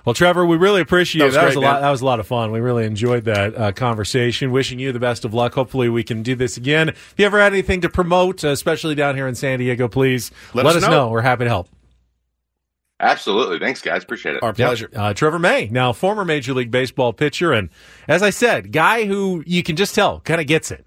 Well, 0.05 0.13
Trevor, 0.13 0.45
we 0.45 0.55
really 0.55 0.79
appreciate 0.79 1.19
that. 1.19 1.25
Was 1.25 1.35
that 1.35 1.41
great, 1.41 1.47
was 1.47 1.55
a 1.57 1.59
man. 1.59 1.73
lot. 1.73 1.81
That 1.81 1.89
was 1.89 2.01
a 2.01 2.05
lot 2.05 2.19
of 2.21 2.27
fun. 2.27 2.53
We 2.53 2.61
really 2.61 2.85
enjoyed 2.85 3.25
that 3.25 3.57
uh, 3.57 3.71
conversation. 3.73 4.51
Wishing 4.51 4.79
you 4.79 4.93
the 4.93 5.01
best 5.01 5.25
of 5.25 5.33
luck. 5.33 5.53
Hopefully, 5.53 5.89
we 5.89 6.01
can 6.01 6.23
do 6.23 6.33
this 6.33 6.55
again. 6.55 6.87
If 6.87 7.15
you 7.17 7.25
ever 7.25 7.41
had 7.41 7.51
anything 7.51 7.81
to 7.81 7.89
promote, 7.89 8.45
uh, 8.45 8.49
especially 8.49 8.95
down 8.95 9.15
here 9.15 9.27
in 9.27 9.35
San 9.35 9.59
Diego, 9.59 9.89
please 9.89 10.31
let, 10.53 10.65
let 10.65 10.77
us, 10.77 10.83
know. 10.83 10.89
know. 10.89 11.09
We're 11.09 11.21
happy 11.21 11.43
to 11.43 11.49
help. 11.49 11.67
Absolutely. 12.99 13.59
Thanks, 13.59 13.81
guys. 13.81 14.01
Appreciate 14.01 14.35
it. 14.35 14.43
Our 14.43 14.53
pleasure. 14.53 14.89
Yep. 14.91 15.01
Uh, 15.01 15.13
Trevor 15.13 15.39
May, 15.39 15.67
now 15.67 15.93
former 15.93 16.25
Major 16.25 16.53
League 16.53 16.71
Baseball 16.71 17.13
pitcher, 17.13 17.51
and 17.51 17.69
as 18.07 18.23
I 18.23 18.29
said, 18.31 18.71
guy 18.71 19.05
who 19.05 19.43
you 19.45 19.61
can 19.61 19.75
just 19.75 19.93
tell 19.93 20.21
kind 20.21 20.41
of 20.41 20.47
gets 20.47 20.71
it. 20.71 20.86